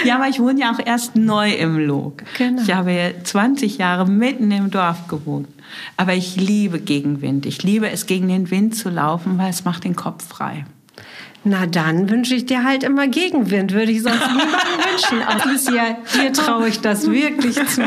[0.04, 2.22] Ja, aber ich wohne ja auch erst neu im Log.
[2.38, 2.62] Genau.
[2.62, 5.48] Ich habe 20 Jahre mitten im Dorf gewohnt.
[5.96, 7.46] Aber ich liebe Gegenwind.
[7.46, 10.66] Ich liebe es, gegen den Wind zu laufen, weil es macht den Kopf frei.
[11.46, 14.52] Na dann wünsche ich dir halt immer Gegenwind, würde ich sonst niemandem
[14.92, 15.22] wünschen.
[15.26, 17.84] Alicia, dir traue ich das wirklich zu.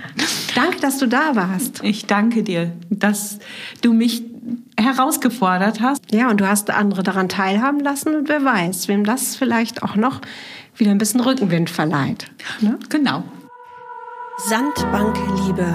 [0.54, 1.84] Danke, dass du da warst.
[1.84, 3.38] Ich danke dir, dass
[3.82, 4.22] du mich
[4.78, 6.12] herausgefordert hast.
[6.12, 9.96] Ja, und du hast andere daran teilhaben lassen und wer weiß, wem das vielleicht auch
[9.96, 10.20] noch
[10.76, 12.30] wieder ein bisschen Rückenwind verleiht.
[12.60, 12.78] Ne?
[12.88, 13.24] Genau.
[14.38, 15.66] Sandbankliebe,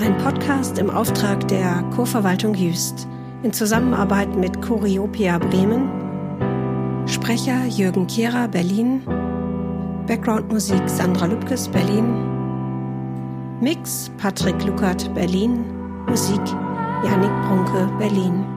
[0.00, 3.06] ein Podcast im Auftrag der Kurverwaltung Jüst
[3.42, 5.88] in Zusammenarbeit mit Choreopia Bremen.
[7.06, 9.02] Sprecher Jürgen Kehrer, Berlin.
[10.06, 12.14] Backgroundmusik Sandra Lübkes, Berlin.
[13.60, 15.64] Mix Patrick Luckert, Berlin.
[16.06, 16.40] Musik
[17.04, 18.49] Janik Brunke, Berlin.